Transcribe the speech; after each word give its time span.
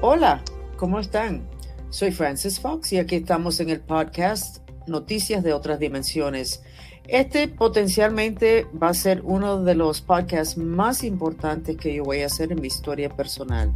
Hola, 0.00 0.44
¿cómo 0.76 1.00
están? 1.00 1.48
Soy 1.90 2.12
Francis 2.12 2.60
Fox 2.60 2.92
y 2.92 2.98
aquí 2.98 3.16
estamos 3.16 3.58
en 3.58 3.68
el 3.68 3.80
podcast 3.80 4.58
Noticias 4.86 5.42
de 5.42 5.52
otras 5.52 5.80
dimensiones. 5.80 6.62
Este 7.08 7.48
potencialmente 7.48 8.68
va 8.80 8.90
a 8.90 8.94
ser 8.94 9.22
uno 9.24 9.64
de 9.64 9.74
los 9.74 10.00
podcasts 10.00 10.56
más 10.56 11.02
importantes 11.02 11.76
que 11.76 11.96
yo 11.96 12.04
voy 12.04 12.20
a 12.20 12.26
hacer 12.26 12.52
en 12.52 12.60
mi 12.60 12.68
historia 12.68 13.08
personal. 13.08 13.74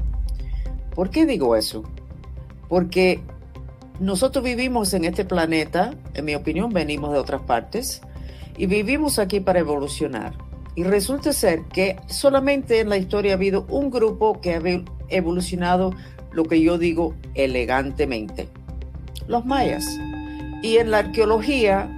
¿Por 0.95 1.11
qué 1.11 1.27
digo 1.27 1.57
eso? 1.57 1.82
Porque 2.68 3.20
nosotros 3.98 4.45
vivimos 4.45 4.95
en 4.95 5.04
este 5.04 5.25
planeta, 5.25 5.93
en 6.14 6.25
mi 6.25 6.36
opinión 6.36 6.73
venimos 6.73 7.12
de 7.12 7.18
otras 7.18 7.43
partes, 7.43 8.00
y 8.57 8.66
vivimos 8.66 9.18
aquí 9.18 9.41
para 9.41 9.59
evolucionar. 9.59 10.34
Y 10.77 10.84
resulta 10.84 11.32
ser 11.32 11.64
que 11.64 11.96
solamente 12.07 12.79
en 12.79 12.91
la 12.91 12.96
historia 12.96 13.32
ha 13.32 13.34
habido 13.34 13.66
un 13.68 13.91
grupo 13.91 14.41
que 14.41 14.54
ha 14.54 14.62
evolucionado 15.09 15.93
lo 16.32 16.45
que 16.45 16.61
yo 16.61 16.79
digo 16.79 17.14
elegantemente, 17.35 18.49
los 19.29 19.45
mayas. 19.45 19.85
Y 20.63 20.77
en 20.77 20.90
la 20.90 20.99
arqueología 20.99 21.95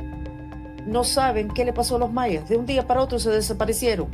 no 0.87 1.05
saben 1.05 1.49
qué 1.49 1.65
le 1.65 1.73
pasó 1.73 1.97
a 1.97 1.99
los 1.99 2.13
mayas. 2.13 2.49
De 2.49 2.57
un 2.57 2.67
día 2.67 2.87
para 2.87 3.03
otro 3.03 3.19
se 3.19 3.31
desaparecieron. 3.31 4.09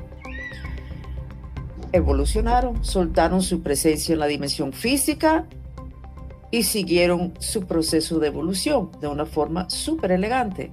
Evolucionaron, 1.93 2.85
soltaron 2.85 3.43
su 3.43 3.63
presencia 3.63 4.13
en 4.13 4.21
la 4.21 4.27
dimensión 4.27 4.73
física 4.73 5.47
y 6.51 6.65
siguieron 6.65 7.35
su 7.39 7.67
proceso 7.67 8.19
de 8.19 8.29
evolución 8.29 8.91
de 9.01 9.09
una 9.09 9.27
forma 9.27 9.69
súper 9.71 10.13
elegante. 10.13 10.73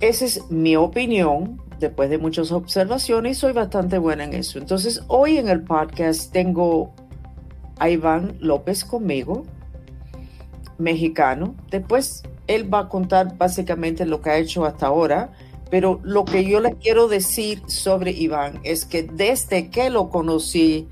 Esa 0.00 0.24
es 0.24 0.50
mi 0.50 0.74
opinión 0.76 1.60
después 1.78 2.08
de 2.10 2.18
muchas 2.18 2.50
observaciones, 2.52 3.38
soy 3.38 3.52
bastante 3.52 3.98
buena 3.98 4.24
en 4.24 4.34
eso. 4.34 4.58
Entonces, 4.58 5.02
hoy 5.08 5.36
en 5.36 5.48
el 5.48 5.62
podcast 5.62 6.32
tengo 6.32 6.94
a 7.78 7.88
Iván 7.90 8.36
López 8.40 8.84
conmigo, 8.84 9.44
mexicano. 10.78 11.54
Después, 11.70 12.22
él 12.46 12.72
va 12.72 12.80
a 12.80 12.88
contar 12.88 13.36
básicamente 13.36 14.06
lo 14.06 14.20
que 14.20 14.30
ha 14.30 14.38
hecho 14.38 14.64
hasta 14.64 14.86
ahora, 14.86 15.32
pero 15.70 16.00
lo 16.02 16.24
que 16.24 16.44
yo 16.44 16.60
le 16.60 16.74
quiero 16.74 17.08
decir 17.08 17.62
sobre 17.66 18.10
Iván 18.12 18.60
es 18.62 18.84
que 18.84 19.02
desde 19.02 19.70
que 19.70 19.90
lo 19.90 20.10
conocí, 20.10 20.88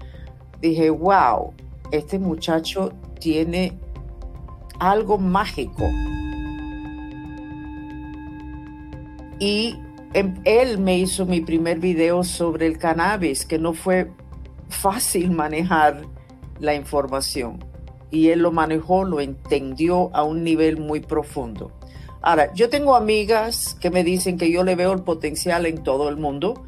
dije, 0.61 0.91
wow, 0.91 1.53
este 1.91 2.19
muchacho 2.19 2.93
tiene 3.19 3.79
algo 4.79 5.19
mágico. 5.19 5.85
Y 9.39 9.77
Em, 10.13 10.35
él 10.45 10.79
me 10.79 10.99
hizo 10.99 11.25
mi 11.25 11.41
primer 11.41 11.79
video 11.79 12.25
sobre 12.25 12.67
el 12.67 12.79
cannabis, 12.79 13.47
que 13.47 13.59
no 13.59 13.73
fue 13.73 14.11
fácil 14.69 15.31
manejar 15.43 16.03
la 16.61 16.75
información. 16.75 17.65
Y 18.11 18.29
él 18.29 18.41
lo 18.41 18.53
manejó, 18.53 19.05
lo 19.05 19.21
entendió 19.21 20.15
a 20.15 20.23
un 20.25 20.45
nivel 20.45 20.79
muy 20.79 21.01
profundo. 21.01 21.73
Ahora, 22.23 22.53
yo 22.55 22.69
tengo 22.69 22.97
amigas 22.97 23.77
que 23.81 23.91
me 23.91 24.05
dicen 24.05 24.37
que 24.37 24.51
yo 24.51 24.63
le 24.63 24.77
veo 24.77 24.93
el 24.93 25.03
potencial 25.03 25.65
en 25.67 25.83
todo 25.83 26.09
el 26.09 26.17
mundo 26.17 26.65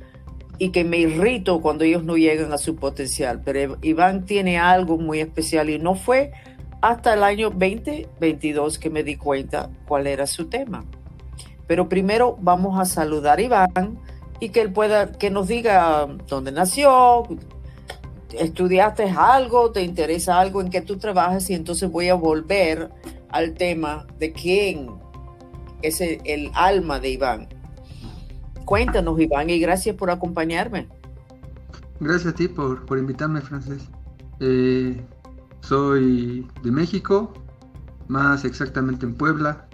y 0.58 0.70
que 0.70 0.84
me 0.84 0.98
irrito 0.98 1.60
cuando 1.60 1.84
ellos 1.84 2.04
no 2.04 2.16
llegan 2.16 2.52
a 2.52 2.58
su 2.58 2.76
potencial. 2.76 3.42
Pero 3.44 3.76
Iván 3.82 4.24
tiene 4.24 4.58
algo 4.58 4.96
muy 4.96 5.20
especial 5.20 5.68
y 5.68 5.78
no 5.78 5.94
fue 5.94 6.32
hasta 6.80 7.14
el 7.14 7.22
año 7.22 7.50
2022 7.50 8.78
que 8.78 8.90
me 8.90 9.02
di 9.02 9.16
cuenta 9.16 9.70
cuál 9.86 10.06
era 10.06 10.26
su 10.26 10.48
tema. 10.48 10.84
Pero 11.66 11.88
primero 11.88 12.36
vamos 12.40 12.78
a 12.78 12.84
saludar 12.84 13.38
a 13.38 13.42
Iván 13.42 13.98
y 14.40 14.48
que 14.48 14.60
él 14.60 14.72
pueda, 14.72 15.12
que 15.12 15.30
nos 15.30 15.48
diga 15.48 16.06
dónde 16.28 16.50
nació, 16.50 17.24
estudiaste 18.38 19.10
algo, 19.10 19.70
te 19.70 19.82
interesa 19.82 20.40
algo 20.40 20.60
en 20.60 20.70
que 20.70 20.80
tú 20.80 20.98
trabajas 20.98 21.48
y 21.50 21.54
entonces 21.54 21.90
voy 21.90 22.08
a 22.08 22.14
volver 22.14 22.90
al 23.30 23.54
tema 23.54 24.06
de 24.18 24.32
quién 24.32 24.90
es 25.82 26.00
el, 26.00 26.50
alma 26.54 27.00
de 27.00 27.10
Iván. 27.10 27.48
Cuéntanos, 28.64 29.18
Iván, 29.20 29.50
y 29.50 29.58
gracias 29.58 29.96
por 29.96 30.10
acompañarme. 30.10 30.88
Gracias 32.00 32.32
a 32.32 32.36
ti 32.36 32.48
por, 32.48 32.98
invitarme, 32.98 33.40
Frances. 33.40 33.88
Eh, 34.40 35.00
soy 35.60 36.48
de 36.62 36.70
México, 36.70 37.32
más 38.08 38.44
exactamente 38.44 39.06
en 39.06 39.14
Puebla 39.14 39.66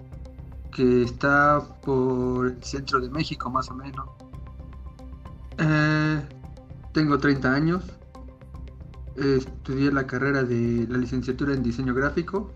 que 0.71 1.03
está 1.03 1.61
por 1.81 2.47
el 2.47 2.63
centro 2.63 2.99
de 3.01 3.09
México 3.09 3.49
más 3.49 3.69
o 3.69 3.75
menos. 3.75 4.07
Eh, 5.57 6.21
tengo 6.93 7.17
30 7.17 7.53
años. 7.53 7.83
Estudié 9.19 9.91
la 9.91 10.07
carrera 10.07 10.43
de 10.43 10.87
la 10.89 10.97
licenciatura 10.97 11.53
en 11.53 11.63
diseño 11.63 11.93
gráfico. 11.93 12.53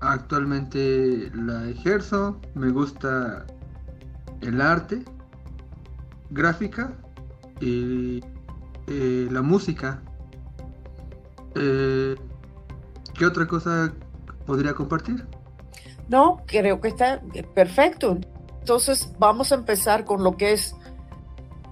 Actualmente 0.00 1.30
la 1.34 1.68
ejerzo. 1.68 2.40
Me 2.54 2.70
gusta 2.70 3.44
el 4.40 4.60
arte, 4.60 5.04
gráfica 6.30 6.92
y 7.60 8.22
eh, 8.86 9.28
la 9.30 9.42
música. 9.42 10.00
Eh, 11.54 12.14
¿Qué 13.14 13.26
otra 13.26 13.46
cosa 13.46 13.92
podría 14.46 14.74
compartir? 14.74 15.26
No, 16.08 16.42
creo 16.46 16.80
que 16.80 16.88
está 16.88 17.20
perfecto. 17.54 18.18
Entonces 18.60 19.12
vamos 19.18 19.52
a 19.52 19.56
empezar 19.56 20.04
con 20.04 20.22
lo 20.22 20.36
que 20.36 20.52
es 20.52 20.74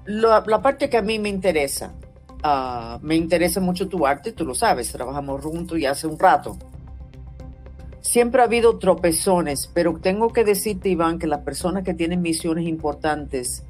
la, 0.06 0.42
parte 0.44 0.88
que 0.90 0.96
a 0.96 1.02
mí 1.02 1.18
me 1.18 1.28
interesa. 1.28 1.94
Ah, 2.48 3.00
me 3.02 3.16
interesa 3.16 3.58
mucho 3.58 3.88
tu 3.88 4.06
arte, 4.06 4.30
tú 4.30 4.44
lo 4.44 4.54
sabes, 4.54 4.92
trabajamos 4.92 5.42
juntos 5.42 5.80
y 5.80 5.84
hace 5.84 6.06
un 6.06 6.16
rato. 6.16 6.56
Siempre 8.00 8.40
ha 8.40 8.44
habido 8.44 8.78
tropezones, 8.78 9.68
pero 9.74 9.98
tengo 9.98 10.32
que 10.32 10.44
decirte, 10.44 10.88
Iván, 10.88 11.18
que 11.18 11.26
las 11.26 11.40
personas 11.40 11.82
que 11.82 11.92
tienen 11.92 12.22
misiones 12.22 12.68
importantes, 12.68 13.64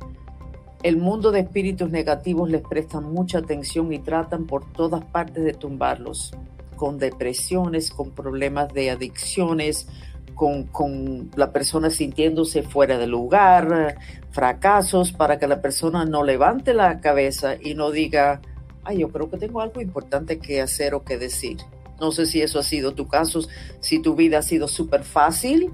el 0.83 0.99
mundo 0.99 1.33
de 1.33 1.41
espíritus 1.41 1.89
negativos 1.89 2.51
les 2.51 2.61
presta 2.61 3.01
mucha 3.01 3.39
atención 3.39 3.91
y 3.95 3.99
tratan 3.99 4.47
por 4.47 4.71
todas 4.73 5.03
partes 5.07 5.43
de 5.43 5.55
tumbarlos, 5.55 6.35
con 6.77 6.99
depresiones, 6.99 7.91
con 7.91 8.11
problemas 8.11 8.75
de 8.75 8.91
adicciones, 8.91 9.89
con, 10.35 11.31
la 11.35 11.51
persona 11.51 11.89
sintiéndose 11.89 12.63
fuera 12.63 12.99
de 12.99 13.07
lugar, 13.07 13.97
fracasos, 14.33 15.13
para 15.13 15.39
que 15.39 15.47
la 15.47 15.63
persona 15.63 16.05
no 16.05 16.23
levante 16.23 16.75
la 16.75 17.01
cabeza 17.01 17.55
y 17.59 17.73
no 17.73 17.91
diga, 17.91 18.43
ay, 18.87 18.99
yo 18.99 19.09
creo 19.09 19.31
que 19.31 19.37
tengo 19.37 19.61
algo 19.61 19.81
importante 19.81 20.39
que 20.39 20.61
hacer 20.61 20.95
o 20.95 21.05
que 21.05 21.19
decir. 21.19 21.59
No 22.01 22.13
sé 22.13 22.27
si 22.27 22.43
eso 22.43 22.59
ha 22.59 22.63
sido 22.63 22.93
tu 22.93 23.09
caso, 23.09 23.41
si 23.81 24.01
tu 24.01 24.15
vida 24.15 24.39
ha 24.39 24.43
sido 24.43 24.69
súper 24.69 25.03
fácil 25.03 25.73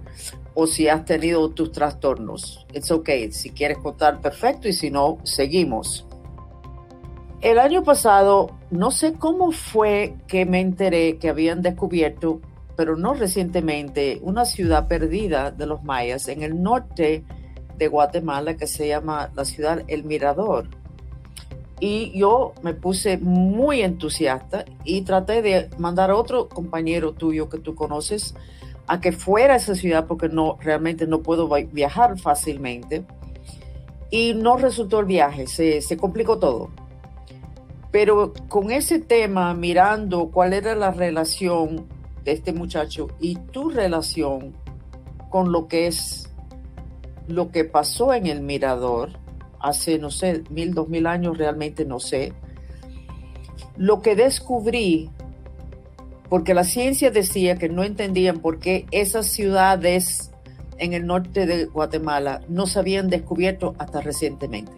o 0.55 0.67
si 0.67 0.89
has 0.89 1.05
tenido 1.05 1.49
tus 1.51 1.73
trastornos. 1.73 2.67
It's 2.73 2.91
okay. 2.91 3.33
Si 3.33 3.51
quieres 3.51 3.79
contar, 3.79 4.21
perfecto. 4.21 4.69
Y 4.69 4.73
si 4.73 4.91
no, 4.91 5.19
seguimos. 5.25 6.07
El 7.41 7.59
año 7.59 7.83
pasado, 7.83 8.57
no 8.71 8.93
sé 8.93 9.15
cómo 9.15 9.51
fue 9.51 10.15
que 10.29 10.47
me 10.47 10.61
enteré 10.61 11.19
que 11.19 11.29
habían 11.29 11.61
descubierto 11.61 12.41
pero 12.77 12.97
no 12.97 13.15
recientemente, 13.15 14.19
una 14.23 14.45
ciudad 14.45 14.89
perdida 14.89 15.51
de 15.51 15.67
los 15.67 15.83
mayas 15.85 16.29
en 16.29 16.43
el 16.43 16.63
norte 16.63 17.25
de 17.77 17.89
Guatemala 17.89 18.57
que 18.57 18.67
se 18.67 18.89
llama 18.89 19.31
la 19.35 19.45
ciudad 19.45 19.83
El 19.89 20.05
Mirador. 20.05 20.69
Y 21.85 22.17
yo 22.17 22.53
me 22.63 22.75
puse 22.75 23.19
muy 23.19 23.83
entusiasta 23.83 24.65
y 24.85 25.03
traté 25.03 25.43
de 25.43 25.69
mandar 25.79 26.13
a 26.13 26.17
otro 26.17 26.49
compañero 26.49 27.11
tuyo 27.11 27.49
que 27.49 27.59
tú 27.59 27.75
conoces 27.75 28.37
a 28.87 29.01
que 29.01 29.11
fuera 29.11 29.55
a 29.55 29.57
esa 29.57 29.75
ciudad 29.75 30.07
porque 30.07 30.29
no 30.29 30.59
realmente 30.61 31.09
no 31.09 31.23
puedo 31.23 31.49
viajar 31.73 32.21
fácilmente. 32.21 33.05
Y 34.13 34.33
no 34.35 34.59
resultó 34.59 35.01
el 35.01 35.07
viaje, 35.07 35.49
se, 35.49 35.81
se 35.81 35.97
complicó 35.97 36.39
todo. 36.39 36.71
Pero 37.91 38.33
con 38.49 38.71
ese 38.71 39.01
tema, 39.01 39.53
mirando 39.53 40.29
cuál 40.29 40.53
era 40.53 40.77
la 40.77 40.93
relación 40.93 41.89
de 42.23 42.31
este 42.31 42.53
muchacho 42.53 43.09
y 43.19 43.35
tu 43.51 43.71
relación 43.71 44.55
con 45.31 45.51
lo 45.51 45.67
que 45.67 45.89
es 45.89 46.33
lo 47.27 47.51
que 47.51 47.65
pasó 47.65 48.15
en 48.15 48.29
el 48.29 48.41
mirador 48.41 49.21
hace, 49.63 49.99
no 49.99 50.11
sé, 50.11 50.43
mil, 50.51 50.75
dos 50.75 50.89
mil 50.89 51.07
años, 51.07 51.39
realmente 51.39 51.85
no 51.85 52.01
sé. 52.01 52.33
Lo 53.77 54.03
que 54.03 54.17
descubrí, 54.17 55.11
porque 56.29 56.55
la 56.55 56.65
ciencia 56.65 57.11
decía 57.11 57.57
que 57.57 57.69
no 57.69 57.85
entendían 57.85 58.41
por 58.41 58.59
qué 58.59 58.87
esas 58.91 59.27
ciudades 59.27 60.33
en 60.79 60.93
el 60.93 61.07
norte 61.07 61.47
de 61.47 61.67
Guatemala 61.67 62.43
no 62.49 62.67
se 62.67 62.79
habían 62.79 63.09
descubierto 63.09 63.75
hasta 63.79 64.01
recientemente. 64.01 64.73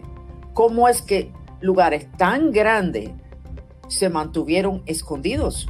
¿Cómo 0.53 0.87
es 0.87 1.01
que 1.01 1.31
lugares 1.61 2.07
tan 2.17 2.51
grandes 2.51 3.09
se 3.87 4.09
mantuvieron 4.09 4.83
escondidos? 4.85 5.67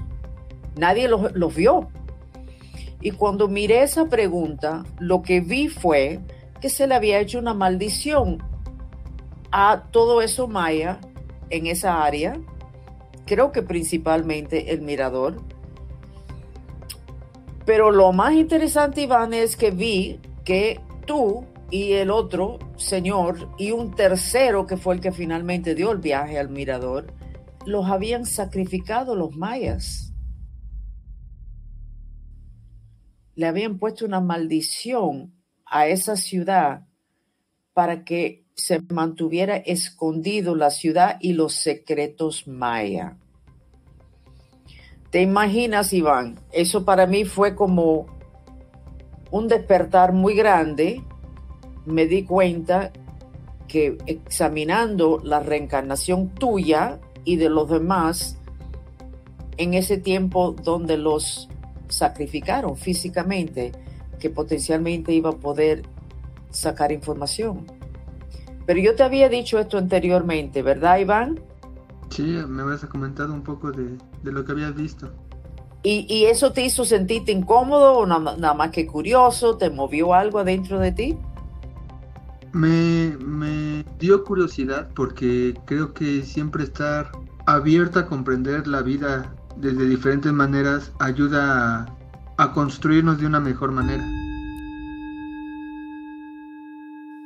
Nadie 0.77 1.07
los, 1.07 1.55
vio. 1.55 1.87
Y 3.01 3.11
cuando 3.11 3.47
miré 3.47 3.83
esa 3.83 4.05
pregunta, 4.07 4.83
lo 4.99 5.21
que 5.21 5.39
vi 5.39 5.69
fue 5.69 6.19
que 6.59 6.69
se 6.69 6.85
le 6.85 6.95
había 6.95 7.19
hecho 7.19 7.39
una 7.39 7.53
maldición 7.53 8.43
a 9.57 9.83
todo 9.89 10.21
eso 10.21 10.49
maya 10.49 10.99
en 11.49 11.67
esa 11.67 12.03
área 12.03 12.37
creo 13.25 13.53
que 13.53 13.61
principalmente 13.61 14.73
el 14.73 14.81
mirador. 14.81 15.41
Pero 17.65 17.89
lo 17.89 18.11
más 18.11 18.33
interesante, 18.33 19.03
Iván, 19.03 19.33
es 19.33 19.55
que 19.55 19.71
vi 19.71 20.19
que 20.43 20.81
tú 21.07 21.45
y 21.71 21.93
el 21.93 22.11
otro 22.11 22.59
señor 22.75 23.49
y 23.57 23.71
un 23.71 23.95
tercero 23.95 24.67
que 24.67 24.75
fue 24.75 24.95
el 24.95 24.99
que 24.99 25.13
finalmente 25.13 25.73
dio 25.73 25.93
el 25.93 25.99
viaje 25.99 26.37
al 26.37 26.49
mirador, 26.49 27.13
los 27.65 27.89
habían 27.89 28.25
sacrificado 28.25 29.15
los 29.15 29.37
mayas. 29.37 30.13
Le 33.35 33.47
habían 33.47 33.79
puesto 33.79 34.05
una 34.05 34.19
maldición 34.19 35.33
a 35.65 35.87
esa 35.87 36.17
ciudad 36.17 36.85
para 37.73 38.03
que 38.03 38.44
se 38.55 38.81
mantuviera 38.89 39.57
escondido 39.57 40.55
la 40.55 40.71
ciudad 40.71 41.17
y 41.19 41.33
los 41.33 41.53
secretos 41.53 42.47
maya. 42.47 43.17
¿Te 45.11 45.21
imaginas, 45.21 45.93
Iván? 45.93 46.39
Eso 46.51 46.83
para 46.83 47.05
mí 47.05 47.25
fue 47.25 47.55
como 47.55 48.07
un 49.31 49.47
despertar 49.47 50.13
muy 50.13 50.35
grande. 50.35 51.03
Me 51.85 52.05
di 52.05 52.23
cuenta 52.23 52.91
que 53.67 53.97
examinando 54.05 55.19
la 55.23 55.39
reencarnación 55.41 56.29
tuya 56.29 56.99
y 57.23 57.35
de 57.37 57.49
los 57.49 57.69
demás, 57.69 58.37
en 59.57 59.73
ese 59.73 59.97
tiempo 59.97 60.51
donde 60.51 60.97
los 60.97 61.49
sacrificaron 61.89 62.77
físicamente, 62.77 63.71
que 64.19 64.29
potencialmente 64.29 65.13
iba 65.13 65.31
a 65.31 65.37
poder 65.37 65.83
sacar 66.51 66.91
información. 66.91 67.65
Pero 68.65 68.79
yo 68.79 68.95
te 68.95 69.03
había 69.03 69.29
dicho 69.29 69.59
esto 69.59 69.77
anteriormente, 69.77 70.61
¿verdad, 70.61 70.97
Iván? 70.99 71.39
Sí, 72.09 72.23
me 72.47 72.63
habías 72.63 72.85
comentado 72.85 73.33
un 73.33 73.43
poco 73.43 73.71
de, 73.71 73.97
lo 74.23 74.45
que 74.45 74.51
habías 74.51 74.75
visto. 74.75 75.11
¿Y, 75.83 76.25
eso 76.25 76.51
te 76.51 76.65
hizo 76.65 76.83
sentirte 76.83 77.31
incómodo 77.31 77.93
o 77.93 78.05
nada, 78.07 78.53
más 78.55 78.71
que 78.71 78.87
curioso? 78.87 79.57
¿Te 79.57 79.69
movió 79.69 80.15
algo 80.15 80.39
adentro 80.39 80.79
de 80.79 80.91
ti? 80.91 81.17
Me, 82.53 83.15
me 83.19 83.85
dio 83.99 84.23
curiosidad 84.23 84.89
porque 84.95 85.53
creo 85.65 85.93
que 85.93 86.23
siempre 86.23 86.63
estar 86.63 87.11
abierta 87.45 88.01
a 88.01 88.05
comprender 88.07 88.65
la 88.65 88.81
vida 88.81 89.35
desde 89.57 89.85
diferentes 89.85 90.33
maneras 90.33 90.91
ayuda 90.99 91.83
a 91.83 91.95
a 92.37 92.51
construirnos 92.51 93.19
de 93.19 93.25
una 93.25 93.39
mejor 93.39 93.71
manera. 93.71 94.05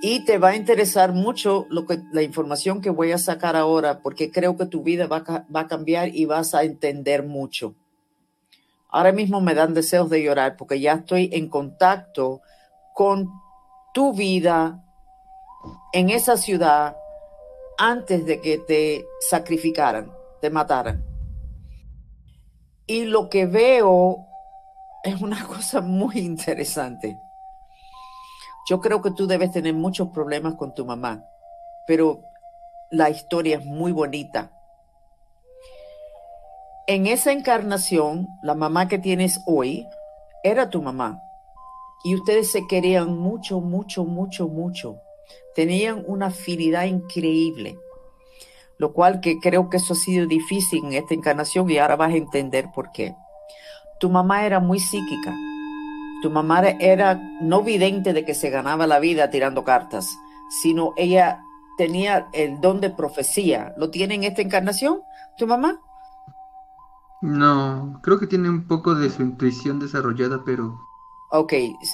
Y 0.02 0.24
te 0.24 0.38
va 0.38 0.50
a 0.50 0.56
interesar 0.56 1.12
mucho 1.12 1.66
lo 1.70 1.86
que, 1.86 2.00
la 2.14 2.22
información 2.22 2.80
que 2.80 2.90
voy 2.90 3.12
a 3.12 3.18
sacar 3.18 3.58
ahora, 3.58 4.00
porque 4.00 4.32
creo 4.32 4.56
que 4.56 4.66
tu 4.66 4.82
vida 4.82 5.08
va 5.08 5.24
a, 5.54 5.68
cambiar 5.68 6.16
y 6.16 6.26
vas 6.26 6.56
a 6.56 6.64
entender 6.64 7.24
mucho. 7.24 7.76
Ahora 8.88 9.12
mismo 9.12 9.42
me 9.42 9.54
dan 9.54 9.74
deseos 9.74 10.10
de 10.10 10.24
llorar 10.24 10.56
porque 10.56 10.80
ya 10.80 10.94
estoy 10.94 11.30
en 11.34 11.50
contacto 11.50 12.42
con 12.94 13.30
tu 13.94 14.14
vida 14.14 14.84
en 15.92 16.10
esa 16.10 16.38
ciudad 16.38 16.96
antes 17.78 18.26
de 18.26 18.40
que 18.40 18.58
te 18.58 19.06
sacrificaran, 19.20 20.12
te 20.42 20.50
mataran. 20.50 21.04
Y 22.88 23.06
lo 23.06 23.30
que 23.30 23.46
veo 23.46 24.26
es 25.04 25.22
una 25.22 25.46
cosa 25.48 25.82
muy 25.82 26.20
interesante. 26.20 27.18
Yo 28.70 28.82
creo 28.82 29.02
que 29.02 29.10
tú 29.10 29.26
debes 29.26 29.52
tener 29.52 29.74
muchos 29.74 30.10
problemas 30.10 30.54
con 30.54 30.76
tu 30.76 30.86
mamá, 30.86 31.26
pero 31.88 32.22
la 32.92 33.10
historia 33.10 33.58
es 33.58 33.66
muy 33.66 33.92
bonita. 33.92 34.52
En 36.86 37.08
esa 37.08 37.32
encarnación, 37.32 38.28
la 38.44 38.54
mamá 38.54 38.88
que 38.88 39.00
tienes 39.00 39.42
hoy 39.48 39.88
era 40.44 40.70
tu 40.70 40.84
mamá. 40.84 41.20
Y 42.04 42.14
ustedes 42.14 42.52
se 42.52 42.68
querían 42.68 43.18
mucho, 43.18 43.60
mucho, 43.60 44.06
mucho, 44.06 44.48
mucho. 44.48 45.02
Tenían 45.56 46.04
una 46.06 46.28
afinidad 46.28 46.86
increíble. 46.86 47.76
Lo 48.78 48.94
cual 48.94 49.20
que 49.20 49.40
creo 49.40 49.70
que 49.72 49.78
eso 49.78 49.94
ha 49.94 49.98
sido 49.98 50.28
difícil 50.28 50.86
en 50.86 50.94
esta 50.94 51.16
encarnación 51.16 51.68
y 51.72 51.80
ahora 51.80 51.96
vas 51.96 52.14
a 52.14 52.18
entender 52.18 52.68
por 52.74 52.92
qué 52.92 53.16
tu 54.00 54.10
mamá 54.10 54.46
era 54.46 54.60
muy 54.60 54.80
psíquica. 54.80 55.36
Tu 56.22 56.30
mamá 56.30 56.62
era 56.80 57.16
no 57.42 57.64
vidente 57.64 58.14
de 58.14 58.26
que 58.26 58.34
se 58.34 58.50
ganaba 58.50 58.88
la 58.88 59.00
vida 59.00 59.30
tirando 59.30 59.64
cartas, 59.64 60.18
sino 60.62 60.94
ella 60.98 61.42
tenía 61.78 62.28
el 62.34 62.60
don 62.60 62.82
de 62.82 62.90
profecía. 62.90 63.74
¿Lo 63.78 63.90
tiene 63.90 64.16
en 64.16 64.26
esta 64.26 64.42
encarnación 64.42 65.02
tu 65.38 65.48
mamá? 65.48 65.80
No, 67.22 68.00
creo 68.02 68.20
que 68.20 68.28
tiene 68.28 68.50
un 68.50 68.68
poco 68.68 68.96
de 68.96 69.10
su 69.10 69.22
intuición 69.22 69.80
desarrollada, 69.80 70.44
pero... 70.46 70.80
Ok, 71.32 71.54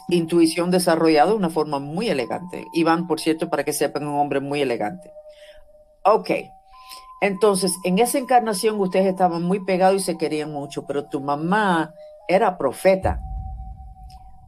intuición 0.10 0.72
desarrollada 0.72 1.32
de 1.32 1.38
una 1.38 1.50
forma 1.50 1.80
muy 1.80 2.10
elegante. 2.10 2.66
Iván, 2.74 3.06
por 3.06 3.20
cierto, 3.20 3.50
para 3.50 3.64
que 3.64 3.74
sepan, 3.74 4.08
un 4.08 4.20
hombre 4.20 4.40
muy 4.40 4.62
elegante. 4.62 5.12
Ok, 6.04 6.30
entonces, 7.22 7.78
en 7.84 8.00
esa 8.00 8.18
encarnación 8.18 8.80
ustedes 8.80 9.08
estaban 9.08 9.44
muy 9.44 9.60
pegados 9.60 10.02
y 10.02 10.06
se 10.06 10.18
querían 10.18 10.52
mucho, 10.52 10.86
pero 10.86 11.06
tu 11.10 11.22
mamá 11.22 11.94
era 12.28 12.58
profeta. 12.58 13.20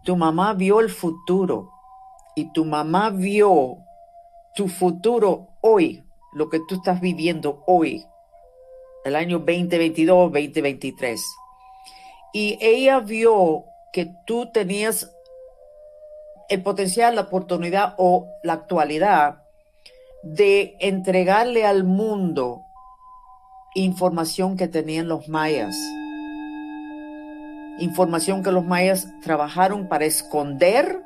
Tu 0.08 0.16
mamá 0.16 0.54
vio 0.54 0.80
el 0.80 0.90
futuro 0.90 1.70
y 2.34 2.54
tu 2.54 2.64
mamá 2.64 3.10
vio 3.10 3.80
tu 4.56 4.70
futuro 4.70 5.50
hoy, 5.60 6.02
lo 6.32 6.50
que 6.50 6.62
tú 6.66 6.76
estás 6.76 7.02
viviendo 7.02 7.62
hoy, 7.68 8.06
el 9.04 9.18
año 9.18 9.40
2022, 9.40 10.32
2023. 10.32 11.22
Y 12.32 12.58
ella 12.62 13.02
vio 13.02 13.66
que 13.92 14.10
tú 14.26 14.50
tenías 14.50 15.14
el 16.48 16.64
potencial, 16.64 17.16
la 17.16 17.24
oportunidad 17.24 17.94
o 17.98 18.30
la 18.44 18.54
actualidad 18.54 19.44
de 20.24 20.78
entregarle 20.80 21.66
al 21.66 21.84
mundo 21.84 22.62
información 23.76 24.56
que 24.56 24.70
tenían 24.70 25.10
los 25.10 25.28
mayas. 25.28 25.76
Información 27.80 28.44
que 28.44 28.52
los 28.52 28.66
mayas 28.66 29.08
trabajaron 29.22 29.88
para 29.88 30.06
esconder, 30.06 31.04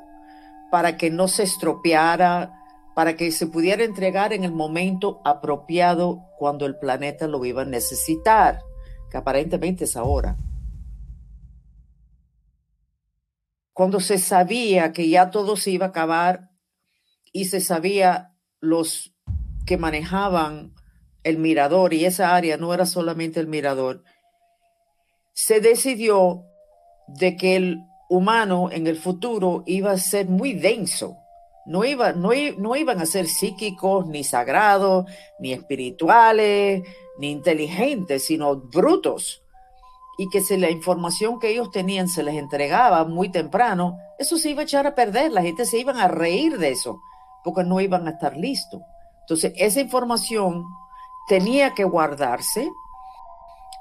para 0.70 0.96
que 0.96 1.10
no 1.10 1.28
se 1.28 1.42
estropeara, 1.42 2.62
para 2.94 3.16
que 3.16 3.30
se 3.30 3.46
pudiera 3.46 3.84
entregar 3.84 4.32
en 4.32 4.44
el 4.44 4.52
momento 4.52 5.20
apropiado 5.24 6.26
cuando 6.38 6.66
el 6.66 6.78
planeta 6.78 7.26
lo 7.26 7.44
iba 7.44 7.62
a 7.62 7.66
necesitar, 7.66 8.60
que 9.10 9.16
aparentemente 9.16 9.84
es 9.84 9.96
ahora. 9.96 10.36
Cuando 13.72 14.00
se 14.00 14.18
sabía 14.18 14.92
que 14.92 15.08
ya 15.08 15.30
todo 15.30 15.56
se 15.56 15.70
iba 15.70 15.86
a 15.86 15.88
acabar 15.90 16.50
y 17.32 17.46
se 17.46 17.60
sabía 17.60 18.34
los 18.60 19.14
que 19.66 19.78
manejaban 19.78 20.74
el 21.22 21.38
mirador 21.38 21.94
y 21.94 22.04
esa 22.04 22.34
área 22.34 22.56
no 22.56 22.74
era 22.74 22.84
solamente 22.84 23.40
el 23.40 23.46
mirador, 23.46 24.04
se 25.32 25.60
decidió 25.60 26.44
de 27.06 27.36
que 27.36 27.56
el 27.56 27.84
humano 28.08 28.68
en 28.70 28.86
el 28.86 28.96
futuro 28.96 29.62
iba 29.66 29.92
a 29.92 29.98
ser 29.98 30.28
muy 30.28 30.52
denso. 30.52 31.16
No, 31.64 31.84
iba, 31.84 32.12
no, 32.12 32.30
no 32.58 32.76
iban 32.76 33.00
a 33.00 33.06
ser 33.06 33.26
psíquicos, 33.28 34.06
ni 34.06 34.24
sagrados, 34.24 35.06
ni 35.38 35.52
espirituales, 35.52 36.82
ni 37.18 37.30
inteligentes, 37.30 38.24
sino 38.24 38.56
brutos. 38.56 39.42
Y 40.18 40.28
que 40.28 40.40
si 40.40 40.56
la 40.56 40.70
información 40.70 41.38
que 41.38 41.50
ellos 41.50 41.70
tenían 41.70 42.08
se 42.08 42.22
les 42.22 42.34
entregaba 42.34 43.04
muy 43.04 43.30
temprano, 43.30 43.96
eso 44.18 44.36
se 44.36 44.50
iba 44.50 44.60
a 44.60 44.64
echar 44.64 44.86
a 44.86 44.94
perder. 44.94 45.32
La 45.32 45.42
gente 45.42 45.64
se 45.64 45.78
iban 45.78 45.98
a 45.98 46.08
reír 46.08 46.58
de 46.58 46.70
eso, 46.70 47.00
porque 47.44 47.64
no 47.64 47.80
iban 47.80 48.06
a 48.08 48.12
estar 48.12 48.36
listos. 48.36 48.82
Entonces, 49.20 49.52
esa 49.56 49.80
información 49.80 50.64
tenía 51.28 51.74
que 51.74 51.84
guardarse 51.84 52.68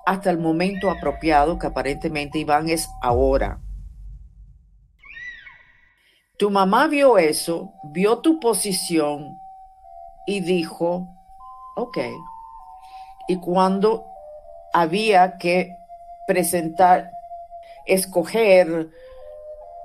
hasta 0.05 0.29
el 0.29 0.39
momento 0.39 0.89
apropiado, 0.89 1.57
que 1.59 1.67
aparentemente 1.67 2.39
Iván 2.39 2.69
es 2.69 2.89
ahora. 3.01 3.59
Tu 6.37 6.49
mamá 6.49 6.87
vio 6.87 7.17
eso, 7.17 7.73
vio 7.83 8.19
tu 8.19 8.39
posición 8.39 9.37
y 10.25 10.39
dijo, 10.39 11.07
ok. 11.75 11.99
Y 13.27 13.37
cuando 13.37 14.05
había 14.73 15.37
que 15.37 15.75
presentar, 16.25 17.11
escoger 17.85 18.89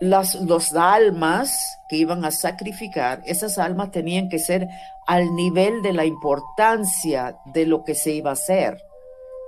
las, 0.00 0.34
los 0.34 0.74
almas 0.74 1.78
que 1.88 1.96
iban 1.96 2.24
a 2.24 2.30
sacrificar, 2.30 3.22
esas 3.26 3.58
almas 3.58 3.90
tenían 3.90 4.28
que 4.28 4.38
ser 4.38 4.68
al 5.06 5.34
nivel 5.34 5.82
de 5.82 5.92
la 5.92 6.04
importancia 6.04 7.36
de 7.46 7.66
lo 7.66 7.84
que 7.84 7.94
se 7.94 8.12
iba 8.12 8.30
a 8.30 8.34
hacer, 8.34 8.82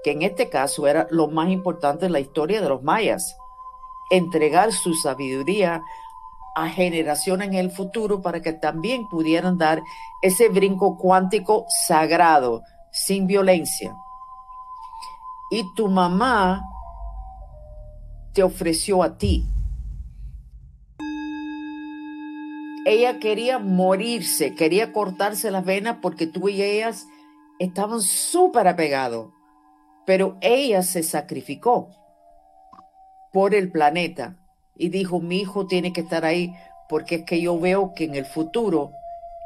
que 0.04 0.12
en 0.12 0.22
este 0.22 0.48
caso 0.48 0.86
era 0.86 1.06
lo 1.10 1.28
más 1.28 1.50
importante 1.50 2.06
en 2.06 2.12
la 2.12 2.20
historia 2.20 2.60
de 2.60 2.68
los 2.68 2.82
mayas, 2.82 3.36
entregar 4.10 4.72
su 4.72 4.94
sabiduría 4.94 5.82
a 6.56 6.68
generaciones 6.68 7.48
en 7.48 7.54
el 7.54 7.70
futuro 7.70 8.20
para 8.20 8.40
que 8.42 8.52
también 8.52 9.08
pudieran 9.08 9.58
dar 9.58 9.80
ese 10.22 10.48
brinco 10.48 10.96
cuántico 10.98 11.66
sagrado, 11.86 12.62
sin 12.90 13.26
violencia. 13.26 13.94
y 15.50 15.64
tu 15.74 15.88
mamá 15.88 16.62
te 18.34 18.42
ofreció 18.42 19.02
a 19.02 19.16
ti. 19.16 19.46
Ella 22.84 23.18
quería 23.18 23.58
morirse, 23.58 24.54
quería 24.54 24.92
cortarse 24.92 25.50
las 25.50 25.64
venas 25.64 25.98
porque 26.00 26.26
tú 26.26 26.48
y 26.48 26.62
ellas 26.62 27.06
estaban 27.58 28.00
súper 28.00 28.68
apegados, 28.68 29.28
pero 30.08 30.38
ella 30.40 30.82
se 30.82 31.02
sacrificó 31.02 31.90
por 33.30 33.54
el 33.54 33.70
planeta 33.70 34.36
y 34.74 34.88
dijo, 34.88 35.20
mi 35.20 35.36
hijo 35.36 35.66
tiene 35.66 35.92
que 35.92 36.00
estar 36.00 36.24
ahí 36.24 36.54
porque 36.88 37.16
es 37.16 37.24
que 37.24 37.42
yo 37.42 37.60
veo 37.60 37.92
que 37.94 38.04
en 38.04 38.14
el 38.14 38.24
futuro 38.24 38.92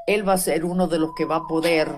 él 0.06 0.26
va 0.26 0.34
a 0.34 0.38
ser 0.38 0.64
uno 0.64 0.86
de 0.86 1.00
los 1.00 1.16
que 1.16 1.24
va 1.24 1.38
a 1.38 1.48
poder 1.48 1.88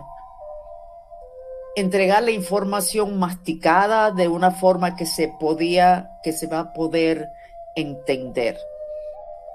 entregar 1.77 2.23
la 2.23 2.31
información 2.31 3.19
masticada 3.19 4.11
de 4.13 4.29
una 4.29 4.51
forma 4.51 4.97
que 4.97 5.05
se 5.05 5.29
podía, 5.29 6.09
que 6.23 6.33
se 6.33 6.47
va 6.47 6.61
a 6.61 6.73
poder 6.73 7.29
entender. 7.77 8.57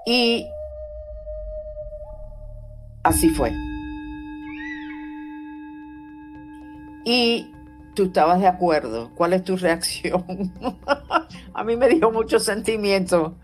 Y 0.06 0.46
así 3.02 3.28
fue. 3.30 3.50
Y 7.04 7.50
tú 7.94 8.04
estabas 8.04 8.40
de 8.40 8.46
acuerdo. 8.46 9.10
¿Cuál 9.14 9.32
es 9.32 9.44
tu 9.44 9.56
reacción? 9.56 10.24
a 11.54 11.64
mí 11.64 11.76
me 11.76 11.88
dio 11.88 12.10
mucho 12.10 12.38
sentimiento. 12.38 13.34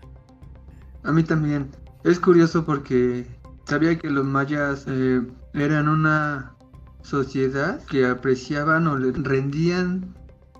A 1.03 1.11
mí 1.11 1.23
también. 1.23 1.69
Es 2.03 2.19
curioso 2.19 2.65
porque 2.65 3.25
sabía 3.65 3.97
que 3.97 4.09
los 4.09 4.25
mayas 4.25 4.85
eh, 4.87 5.21
eran 5.53 5.89
una 5.89 6.53
sociedad 7.01 7.83
que 7.85 8.05
apreciaban 8.05 8.87
o 8.87 8.97
le 8.97 9.11
rendían 9.11 10.13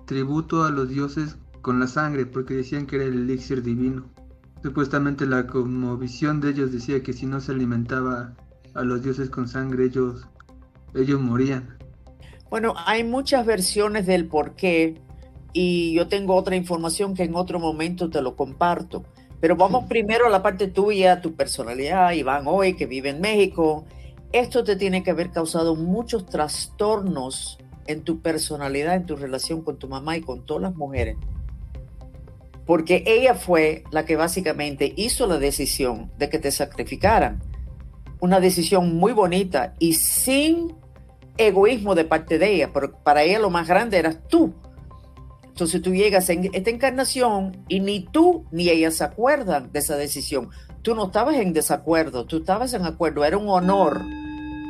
tributo 0.06 0.64
a 0.64 0.70
los 0.70 0.88
dioses 0.88 1.36
con 1.62 1.80
la 1.80 1.86
sangre 1.86 2.26
porque 2.26 2.54
decían 2.54 2.86
que 2.86 2.96
era 2.96 3.04
el 3.04 3.14
elixir 3.14 3.62
divino. 3.62 4.06
Supuestamente 4.62 5.26
la 5.26 5.46
visión 6.00 6.40
de 6.40 6.50
ellos 6.50 6.72
decía 6.72 7.02
que 7.02 7.12
si 7.12 7.26
no 7.26 7.40
se 7.40 7.52
alimentaba 7.52 8.34
a 8.74 8.82
los 8.82 9.02
dioses 9.02 9.30
con 9.30 9.46
sangre 9.48 9.84
ellos, 9.84 10.26
ellos 10.94 11.20
morían. 11.20 11.77
Bueno, 12.50 12.74
hay 12.86 13.04
muchas 13.04 13.44
versiones 13.44 14.06
del 14.06 14.26
por 14.26 14.54
qué 14.54 15.00
y 15.52 15.92
yo 15.94 16.08
tengo 16.08 16.34
otra 16.34 16.56
información 16.56 17.14
que 17.14 17.24
en 17.24 17.34
otro 17.34 17.58
momento 17.58 18.08
te 18.08 18.22
lo 18.22 18.36
comparto. 18.36 19.04
Pero 19.40 19.54
vamos 19.54 19.84
primero 19.84 20.26
a 20.26 20.30
la 20.30 20.42
parte 20.42 20.66
tuya, 20.68 21.20
tu 21.20 21.34
personalidad, 21.34 22.12
Iván 22.12 22.44
hoy 22.46 22.74
que 22.74 22.86
vive 22.86 23.10
en 23.10 23.20
México, 23.20 23.84
esto 24.32 24.64
te 24.64 24.76
tiene 24.76 25.02
que 25.02 25.10
haber 25.10 25.30
causado 25.30 25.76
muchos 25.76 26.26
trastornos 26.26 27.58
en 27.86 28.02
tu 28.02 28.20
personalidad, 28.20 28.96
en 28.96 29.06
tu 29.06 29.16
relación 29.16 29.62
con 29.62 29.78
tu 29.78 29.88
mamá 29.88 30.16
y 30.16 30.20
con 30.22 30.44
todas 30.44 30.62
las 30.62 30.74
mujeres. 30.74 31.16
Porque 32.66 33.04
ella 33.06 33.34
fue 33.34 33.84
la 33.90 34.04
que 34.04 34.16
básicamente 34.16 34.92
hizo 34.96 35.26
la 35.26 35.38
decisión 35.38 36.10
de 36.18 36.28
que 36.28 36.38
te 36.38 36.50
sacrificaran. 36.50 37.40
Una 38.20 38.40
decisión 38.40 38.96
muy 38.96 39.12
bonita 39.12 39.74
y 39.78 39.94
sin 39.94 40.74
egoísmo 41.38 41.94
de 41.94 42.04
parte 42.04 42.38
de 42.38 42.54
ella, 42.54 42.70
pero 42.72 42.92
para 43.02 43.22
ella 43.22 43.38
lo 43.38 43.50
más 43.50 43.66
grande 43.66 43.98
eras 43.98 44.18
tú. 44.28 44.54
Entonces 45.46 45.82
tú 45.82 45.92
llegas 45.92 46.28
en 46.30 46.50
esta 46.52 46.70
encarnación 46.70 47.64
y 47.68 47.80
ni 47.80 48.04
tú 48.04 48.44
ni 48.52 48.68
ella 48.68 48.90
se 48.90 49.04
acuerdan 49.04 49.72
de 49.72 49.78
esa 49.80 49.96
decisión 49.96 50.50
tú 50.82 50.94
no 50.94 51.06
estabas 51.06 51.36
en 51.36 51.52
desacuerdo, 51.52 52.24
tú 52.24 52.38
estabas 52.38 52.72
en 52.74 52.84
acuerdo, 52.84 53.24
era 53.24 53.36
un 53.36 53.48
honor 53.48 54.02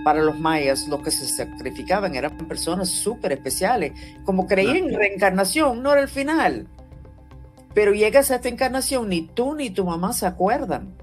para 0.05 0.23
los 0.23 0.39
mayas, 0.39 0.89
los 0.89 1.01
que 1.01 1.11
se 1.11 1.27
sacrificaban 1.27 2.15
eran 2.15 2.37
personas 2.49 2.89
súper 2.89 3.33
especiales, 3.33 3.93
como 4.25 4.47
creían 4.47 4.89
en 4.89 4.95
reencarnación, 4.95 5.83
no 5.83 5.93
era 5.93 6.01
el 6.01 6.09
final. 6.09 6.67
Pero 7.75 7.93
llegas 7.93 8.31
a 8.31 8.37
esta 8.37 8.49
encarnación, 8.49 9.09
ni 9.09 9.29
tú 9.29 9.55
ni 9.55 9.71
tu 9.71 9.85
mamá 9.85 10.13
se 10.13 10.27
acuerdan. 10.27 10.95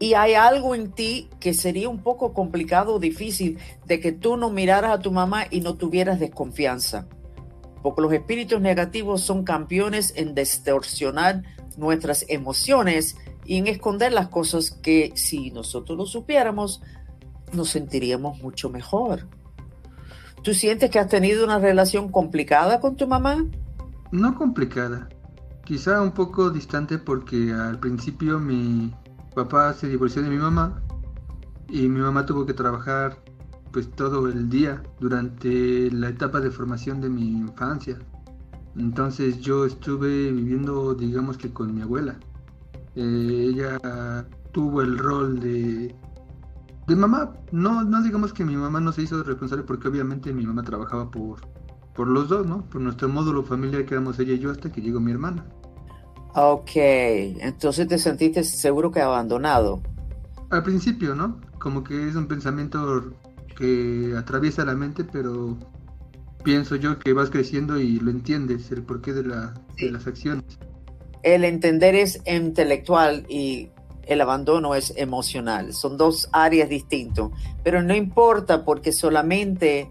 Y 0.00 0.14
hay 0.14 0.32
algo 0.32 0.74
en 0.74 0.92
ti 0.92 1.28
que 1.38 1.52
sería 1.52 1.90
un 1.90 2.02
poco 2.02 2.32
complicado 2.32 2.94
o 2.94 2.98
difícil 2.98 3.58
de 3.86 4.00
que 4.00 4.12
tú 4.12 4.38
no 4.38 4.48
miraras 4.48 4.92
a 4.92 4.98
tu 4.98 5.12
mamá 5.12 5.44
y 5.50 5.60
no 5.60 5.74
tuvieras 5.74 6.18
desconfianza. 6.18 7.06
Porque 7.82 8.00
los 8.00 8.12
espíritus 8.14 8.62
negativos 8.62 9.20
son 9.20 9.44
campeones 9.44 10.14
en 10.16 10.34
distorsionar 10.34 11.42
nuestras 11.76 12.24
emociones 12.28 13.16
y 13.44 13.58
en 13.58 13.66
esconder 13.66 14.12
las 14.12 14.28
cosas 14.28 14.70
que 14.70 15.12
si 15.16 15.50
nosotros 15.50 15.98
lo 15.98 16.06
supiéramos, 16.06 16.80
nos 17.52 17.68
sentiríamos 17.68 18.40
mucho 18.40 18.70
mejor. 18.70 19.28
¿Tú 20.42 20.54
sientes 20.54 20.90
que 20.90 20.98
has 20.98 21.08
tenido 21.08 21.44
una 21.44 21.58
relación 21.58 22.10
complicada 22.10 22.80
con 22.80 22.96
tu 22.96 23.06
mamá? 23.06 23.44
No 24.12 24.34
complicada, 24.34 25.10
quizá 25.64 26.00
un 26.00 26.12
poco 26.12 26.48
distante 26.48 26.96
porque 26.96 27.52
al 27.52 27.78
principio 27.78 28.38
mi 28.38 28.94
papá 29.34 29.72
se 29.72 29.88
divorció 29.88 30.22
de 30.22 30.30
mi 30.30 30.38
mamá 30.38 30.80
y 31.68 31.88
mi 31.88 32.00
mamá 32.00 32.26
tuvo 32.26 32.46
que 32.46 32.54
trabajar 32.54 33.22
pues 33.72 33.90
todo 33.90 34.28
el 34.28 34.48
día 34.48 34.82
durante 34.98 35.90
la 35.92 36.08
etapa 36.08 36.40
de 36.40 36.50
formación 36.50 37.00
de 37.00 37.08
mi 37.08 37.28
infancia. 37.28 37.98
Entonces 38.76 39.40
yo 39.40 39.64
estuve 39.66 40.32
viviendo 40.32 40.94
digamos 40.94 41.36
que 41.36 41.52
con 41.52 41.74
mi 41.74 41.82
abuela. 41.82 42.18
Eh, 42.96 43.50
ella 43.50 44.26
tuvo 44.52 44.82
el 44.82 44.98
rol 44.98 45.38
de, 45.38 45.94
de 46.86 46.96
mamá. 46.96 47.32
No, 47.52 47.84
no 47.84 48.02
digamos 48.02 48.32
que 48.32 48.44
mi 48.44 48.56
mamá 48.56 48.80
no 48.80 48.92
se 48.92 49.02
hizo 49.02 49.22
responsable 49.22 49.64
porque 49.64 49.88
obviamente 49.88 50.32
mi 50.32 50.46
mamá 50.46 50.62
trabajaba 50.62 51.10
por, 51.10 51.40
por 51.94 52.08
los 52.08 52.28
dos, 52.28 52.46
¿no? 52.46 52.64
Por 52.66 52.80
nuestro 52.80 53.08
módulo 53.08 53.42
familiar 53.44 53.84
que 53.84 53.94
éramos 53.94 54.18
ella 54.18 54.34
y 54.34 54.38
yo 54.38 54.50
hasta 54.50 54.72
que 54.72 54.80
llegó 54.80 55.00
mi 55.00 55.12
hermana. 55.12 55.44
Ok, 56.34 56.70
entonces 56.74 57.88
te 57.88 57.98
sentiste 57.98 58.44
seguro 58.44 58.90
que 58.90 59.00
abandonado. 59.00 59.82
Al 60.50 60.62
principio, 60.62 61.14
¿no? 61.14 61.40
Como 61.58 61.84
que 61.84 62.08
es 62.08 62.14
un 62.14 62.26
pensamiento 62.26 63.12
que 63.56 64.14
atraviesa 64.16 64.64
la 64.64 64.74
mente, 64.74 65.04
pero 65.04 65.58
pienso 66.44 66.76
yo 66.76 66.98
que 66.98 67.12
vas 67.12 67.30
creciendo 67.30 67.78
y 67.78 68.00
lo 68.00 68.10
entiendes, 68.10 68.70
el 68.72 68.82
porqué 68.82 69.12
de, 69.12 69.24
la, 69.24 69.54
de 69.76 69.90
las 69.90 70.06
acciones 70.06 70.58
el 71.22 71.44
entender 71.44 71.94
es 71.94 72.20
intelectual 72.26 73.26
y 73.28 73.70
el 74.06 74.20
abandono 74.20 74.74
es 74.74 74.92
emocional. 74.96 75.72
Son 75.72 75.96
dos 75.96 76.28
áreas 76.32 76.68
distintas, 76.68 77.28
pero 77.62 77.82
no 77.82 77.94
importa 77.94 78.64
porque 78.64 78.92
solamente 78.92 79.90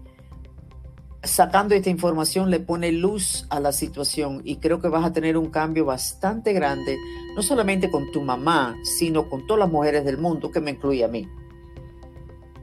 sacando 1.22 1.74
esta 1.74 1.90
información 1.90 2.50
le 2.50 2.60
pone 2.60 2.92
luz 2.92 3.46
a 3.50 3.60
la 3.60 3.72
situación 3.72 4.40
y 4.44 4.56
creo 4.56 4.80
que 4.80 4.88
vas 4.88 5.04
a 5.04 5.12
tener 5.12 5.36
un 5.36 5.50
cambio 5.50 5.84
bastante 5.84 6.52
grande, 6.52 6.96
no 7.36 7.42
solamente 7.42 7.90
con 7.90 8.10
tu 8.10 8.22
mamá, 8.22 8.76
sino 8.82 9.28
con 9.28 9.46
todas 9.46 9.60
las 9.60 9.70
mujeres 9.70 10.04
del 10.04 10.18
mundo, 10.18 10.50
que 10.50 10.60
me 10.60 10.72
incluye 10.72 11.04
a 11.04 11.08
mí. 11.08 11.28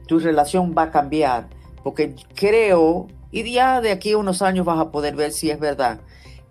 Tu 0.06 0.18
relación 0.18 0.74
va 0.76 0.84
a 0.84 0.90
cambiar 0.90 1.48
porque 1.84 2.14
creo, 2.34 3.06
y 3.30 3.50
ya 3.52 3.80
de 3.80 3.92
aquí 3.92 4.12
a 4.12 4.18
unos 4.18 4.42
años 4.42 4.66
vas 4.66 4.80
a 4.80 4.90
poder 4.90 5.14
ver 5.14 5.32
si 5.32 5.50
es 5.50 5.60
verdad, 5.60 6.00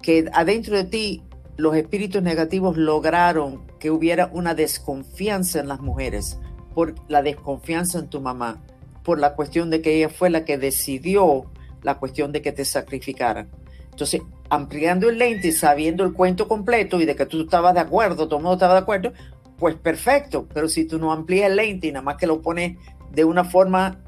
que 0.01 0.29
adentro 0.33 0.75
de 0.75 0.85
ti 0.85 1.23
los 1.57 1.75
espíritus 1.75 2.21
negativos 2.21 2.77
lograron 2.77 3.65
que 3.79 3.91
hubiera 3.91 4.29
una 4.31 4.53
desconfianza 4.53 5.59
en 5.59 5.67
las 5.67 5.81
mujeres, 5.81 6.39
por 6.73 6.95
la 7.09 7.21
desconfianza 7.21 7.99
en 7.99 8.07
tu 8.07 8.21
mamá, 8.21 8.63
por 9.03 9.19
la 9.19 9.35
cuestión 9.35 9.69
de 9.69 9.81
que 9.81 9.95
ella 9.95 10.09
fue 10.09 10.29
la 10.29 10.45
que 10.45 10.57
decidió 10.57 11.45
la 11.87 11.97
cuestión 11.97 12.33
de 12.33 12.41
que 12.41 12.51
te 12.51 12.65
sacrificaran. 12.65 13.49
Entonces, 13.91 14.21
ampliando 14.49 15.09
el 15.09 15.17
lente 15.17 15.47
y 15.47 15.51
sabiendo 15.53 16.03
el 16.03 16.11
cuento 16.11 16.49
completo 16.49 16.99
y 16.99 17.05
de 17.05 17.15
que 17.15 17.25
tú 17.25 17.41
estabas 17.41 17.73
de 17.73 17.79
acuerdo, 17.79 18.27
todo 18.27 18.37
el 18.37 18.43
mundo 18.43 18.55
estaba 18.55 18.73
de 18.73 18.81
acuerdo, 18.81 19.13
pues 19.57 19.75
perfecto. 19.75 20.47
Pero 20.53 20.67
si 20.67 20.83
tú 20.83 20.99
no 20.99 21.13
amplías 21.13 21.49
el 21.49 21.55
lente 21.55 21.87
y 21.87 21.91
nada 21.93 22.03
más 22.03 22.17
que 22.17 22.27
lo 22.27 22.41
pones 22.41 22.77
de 23.11 23.23
una 23.23 23.45
forma 23.45 24.03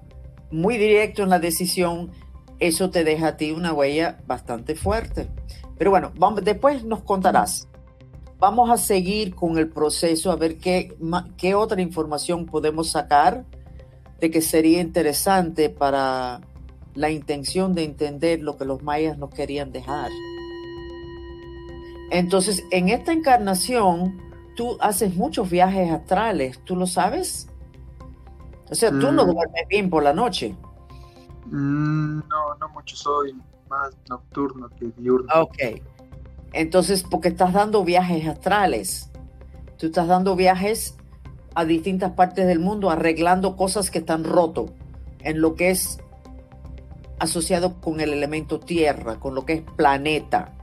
muy 0.51 0.77
directa 0.77 1.23
en 1.23 1.29
la 1.29 1.39
decisión, 1.39 2.11
eso 2.59 2.89
te 2.89 3.05
deja 3.05 3.29
a 3.29 3.37
ti 3.37 3.51
una 3.51 3.71
huella 3.71 4.17
bastante 4.27 4.75
fuerte. 4.75 5.29
Pero 5.77 5.91
bueno, 5.91 6.11
vamos, 6.17 6.43
después 6.43 6.83
nos 6.83 7.01
contarás. 7.03 7.69
Vamos 8.39 8.69
a 8.69 8.75
seguir 8.75 9.33
con 9.33 9.57
el 9.57 9.69
proceso 9.69 10.31
a 10.31 10.35
ver 10.35 10.57
qué, 10.57 10.97
qué 11.37 11.55
otra 11.55 11.81
información 11.81 12.45
podemos 12.45 12.89
sacar 12.89 13.45
de 14.19 14.29
que 14.29 14.41
sería 14.41 14.81
interesante 14.81 15.69
para 15.69 16.41
la 16.95 17.09
intención 17.09 17.75
de 17.75 17.83
entender 17.83 18.41
lo 18.41 18.57
que 18.57 18.65
los 18.65 18.81
mayas 18.83 19.17
nos 19.17 19.29
querían 19.29 19.71
dejar. 19.71 20.09
Entonces, 22.11 22.63
en 22.71 22.89
esta 22.89 23.11
encarnación, 23.11 24.19
tú 24.55 24.77
haces 24.81 25.15
muchos 25.15 25.49
viajes 25.49 25.91
astrales, 25.91 26.59
¿tú 26.65 26.75
lo 26.75 26.87
sabes? 26.87 27.47
O 28.69 28.75
sea, 28.75 28.89
tú 28.89 29.11
no 29.11 29.25
mm. 29.25 29.31
duermes 29.31 29.67
bien 29.69 29.89
por 29.89 30.03
la 30.03 30.13
noche. 30.13 30.55
Mm, 31.45 32.19
no, 32.19 32.55
no 32.59 32.69
mucho 32.69 32.95
soy 32.95 33.35
más 33.69 33.95
nocturno 34.09 34.69
que 34.69 34.91
diurno. 34.97 35.27
Ok. 35.41 35.81
Entonces, 36.53 37.03
porque 37.03 37.29
estás 37.29 37.53
dando 37.53 37.83
viajes 37.83 38.27
astrales. 38.27 39.11
Tú 39.77 39.87
estás 39.87 40.07
dando 40.07 40.35
viajes 40.35 40.97
a 41.55 41.65
distintas 41.65 42.11
partes 42.11 42.47
del 42.47 42.59
mundo 42.59 42.89
arreglando 42.89 43.55
cosas 43.55 43.91
que 43.91 43.99
están 43.99 44.23
roto 44.23 44.67
en 45.19 45.41
lo 45.41 45.55
que 45.55 45.71
es 45.71 45.99
asociado 47.19 47.79
con 47.81 47.99
el 47.99 48.13
elemento 48.13 48.59
tierra, 48.59 49.19
con 49.19 49.35
lo 49.35 49.45
que 49.45 49.53
es 49.53 49.61
planeta. 49.61 50.53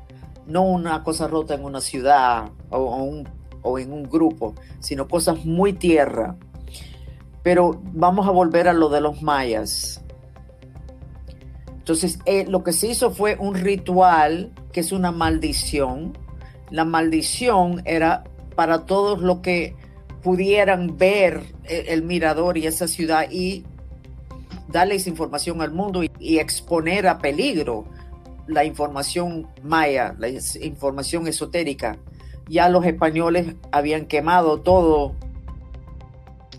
no 0.46 0.62
una 0.62 1.02
cosa 1.02 1.26
rota 1.26 1.54
en 1.54 1.64
una 1.64 1.80
ciudad 1.80 2.50
o, 2.70 3.78
en 3.78 3.92
un 3.92 4.02
grupo, 4.04 4.54
sino 4.78 5.08
cosas 5.08 5.44
muy 5.44 5.72
tierra. 5.72 6.36
Pero 7.42 7.80
vamos 7.92 8.26
a 8.28 8.30
volver 8.30 8.68
a 8.68 8.72
lo 8.72 8.88
de 8.88 9.00
los 9.00 9.22
mayas. 9.22 10.00
Entonces, 11.76 12.18
eh, 12.26 12.46
lo 12.48 12.62
que 12.64 12.72
se 12.72 12.88
hizo 12.88 13.10
fue 13.10 13.36
un 13.38 13.54
ritual 13.54 14.52
que 14.72 14.80
es 14.80 14.92
una 14.92 15.12
maldición. 15.12 16.16
La 16.70 16.84
maldición 16.84 17.82
era 17.84 18.24
para 18.56 18.86
todos 18.86 19.20
los 19.20 19.38
que 19.38 19.76
pudieran 20.22 20.96
ver 20.96 21.54
el, 21.68 22.02
mirador 22.02 22.58
y 22.58 22.66
esa 22.66 22.88
ciudad 22.88 23.30
y 23.30 23.64
darles 24.68 25.06
información 25.06 25.62
al 25.62 25.72
mundo 25.72 26.02
y, 26.02 26.38
exponer 26.38 27.06
a 27.06 27.18
peligro 27.18 27.84
la 28.46 28.64
información 28.64 29.48
maya, 29.62 30.14
la 30.18 30.28
información 30.28 31.26
esotérica. 31.26 31.98
Ya 32.48 32.68
los 32.68 32.84
españoles 32.84 33.56
habían 33.72 34.06
quemado 34.06 34.60
todo 34.60 35.14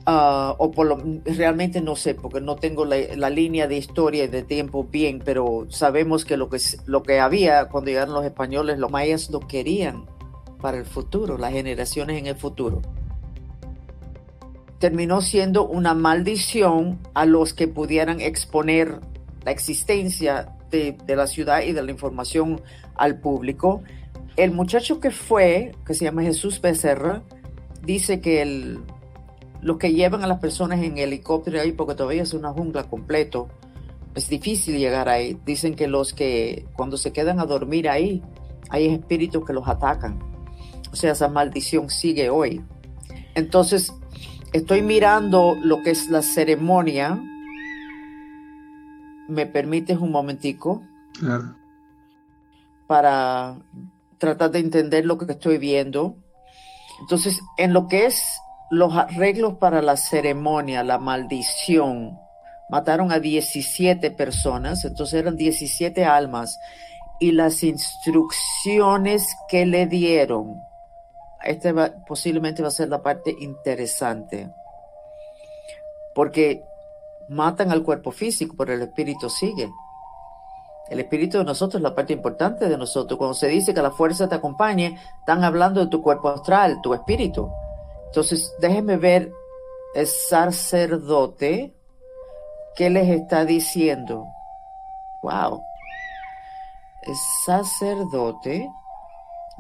Ah, 0.10 0.56
o 0.58 0.72
por 0.72 0.88
lo, 0.88 0.98
realmente 1.26 1.82
no 1.82 1.98
sé, 1.98 2.16
porque 2.16 2.40
no 2.40 2.56
tengo 2.56 2.86
la, 2.86 3.30
línea 3.30 3.68
de 3.68 3.76
historia 3.76 4.24
y 4.24 4.28
de 4.30 4.42
tiempo 4.42 4.86
bien, 4.86 5.22
pero 5.24 5.68
sabemos 5.68 6.24
que 6.24 6.38
lo, 6.38 6.50
que 6.50 6.60
lo 6.86 7.04
que 7.04 7.20
había 7.20 7.68
cuando 7.68 7.90
llegaron 7.90 8.14
los 8.14 8.24
españoles, 8.24 8.80
los 8.80 8.90
mayas 8.90 9.30
lo 9.30 9.42
querían 9.42 10.06
para 10.62 10.78
el 10.78 10.86
futuro, 10.86 11.38
las 11.38 11.52
generaciones 11.52 12.20
en 12.20 12.28
el 12.28 12.38
futuro. 12.38 12.82
Terminó 14.80 15.22
siendo 15.22 15.68
una 15.68 15.94
maldición 15.94 17.00
a 17.14 17.26
los 17.26 17.54
que 17.54 17.68
pudieran 17.68 18.22
exponer 18.22 19.00
la 19.44 19.52
existencia 19.52 20.56
de, 20.70 20.98
la 21.08 21.28
ciudad 21.28 21.62
y 21.62 21.72
de 21.72 21.82
la 21.82 21.92
información 21.92 22.62
al 22.96 23.20
público. 23.20 23.82
El 24.36 24.52
muchacho 24.52 25.00
que 25.00 25.12
fue, 25.12 25.72
que 25.86 25.94
se 25.94 26.06
llama 26.06 26.24
Jesús 26.24 26.62
Becerra, 26.62 27.24
dice 27.84 28.22
que 28.22 28.78
los 29.62 29.78
que 29.78 29.94
llevan 29.94 30.24
a 30.24 30.28
las 30.28 30.40
personas 30.40 30.84
en 30.84 30.98
helicóptero 30.98 31.60
ahí, 31.60 31.72
porque 31.72 31.96
todavía 31.96 32.24
es 32.24 32.34
una 32.34 32.52
jungla 32.52 32.84
completo, 32.84 33.48
es 34.14 34.30
difícil 34.30 34.78
llegar 34.78 35.10
ahí. 35.10 35.40
Dicen 35.46 35.76
que 35.76 35.88
los 35.88 36.14
que 36.14 36.66
cuando 36.74 36.98
se 36.98 37.12
quedan 37.14 37.40
a 37.40 37.46
dormir 37.46 37.90
ahí, 37.90 38.22
hay 38.70 38.88
espíritus 38.88 39.46
que 39.46 39.54
los 39.54 39.68
atacan. 39.68 40.20
O 40.92 40.96
sea, 40.96 41.12
esa 41.12 41.28
maldición 41.28 41.90
sigue 41.90 42.30
hoy. 42.30 42.62
Entonces, 43.36 43.94
estoy 44.58 44.82
mirando 44.82 45.56
lo 45.62 45.82
que 45.84 45.92
es 45.92 46.10
la 46.10 46.22
ceremonia. 46.22 47.22
¿Me 49.28 49.46
permites 49.46 49.98
un 49.98 50.12
momentico? 50.12 50.84
Claro. 51.20 51.56
Para 52.88 53.58
tratar 54.18 54.52
de 54.52 54.60
entender 54.60 55.06
lo 55.06 55.18
que 55.18 55.32
estoy 55.32 55.58
viendo. 55.58 56.16
Entonces, 57.02 57.42
en 57.58 57.74
lo 57.74 57.88
que 57.88 58.06
es 58.06 58.24
los 58.70 58.94
arreglos 58.96 59.56
para 59.56 59.82
la 59.82 59.98
ceremonia, 59.98 60.84
la 60.84 60.98
maldición, 60.98 62.18
mataron 62.70 63.12
a 63.12 63.20
17 63.20 64.12
personas, 64.12 64.84
entonces 64.84 65.20
eran 65.20 65.38
17 65.38 66.06
almas, 66.06 66.60
y 67.20 67.32
las 67.32 67.64
instrucciones 67.64 69.28
que 69.48 69.66
le 69.66 69.88
dieron, 69.88 70.62
este 71.44 71.74
posiblemente 72.08 72.62
va 72.62 72.70
a 72.70 72.72
ser 72.72 72.90
la 72.90 73.02
parte 73.02 73.36
interesante, 73.40 74.50
porque 76.16 76.64
matan 77.30 77.72
al 77.72 77.84
cuerpo 77.84 78.12
físico, 78.12 78.56
pero 78.58 78.74
el 78.74 78.82
espíritu 78.82 79.30
sigue. 79.30 79.70
El 80.90 81.00
espíritu 81.02 81.38
de 81.38 81.44
nosotros 81.44 81.80
es 81.80 81.84
la 81.84 81.96
parte 81.96 82.14
importante 82.14 82.70
de 82.70 82.78
nosotros. 82.78 83.18
Cuando 83.18 83.34
se 83.34 83.48
dice 83.48 83.74
que 83.74 83.82
la 83.82 83.92
fuerza 83.92 84.30
te 84.30 84.36
acompañe, 84.36 84.98
están 85.20 85.44
hablando 85.44 85.82
de 85.82 85.88
tu 85.88 86.02
cuerpo 86.02 86.30
astral, 86.30 86.80
tu 86.82 86.94
espíritu. 86.94 87.52
Entonces, 88.06 88.54
déjenme 88.60 88.96
ver 88.96 89.32
el 89.96 90.08
sacerdote 90.08 91.74
qué 92.76 92.90
les 92.90 93.10
está 93.10 93.44
diciendo. 93.44 94.26
Wow. 95.24 95.62
El 97.02 97.16
sacerdote 97.46 98.70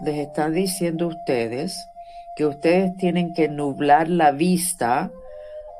les 0.03 0.17
está 0.17 0.49
diciendo 0.49 1.05
a 1.05 1.09
ustedes 1.09 1.87
que 2.35 2.45
ustedes 2.45 2.95
tienen 2.97 3.33
que 3.33 3.49
nublar 3.49 4.09
la 4.09 4.31
vista 4.31 5.11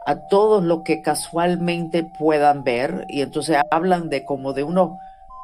a 0.05 0.27
todos 0.27 0.63
lo 0.63 0.83
que 0.83 1.01
casualmente 1.01 2.03
puedan 2.17 2.63
ver 2.63 3.05
y 3.09 3.21
entonces 3.21 3.57
hablan 3.69 4.09
de 4.09 4.25
como 4.25 4.53
de 4.53 4.63
unos 4.63 4.91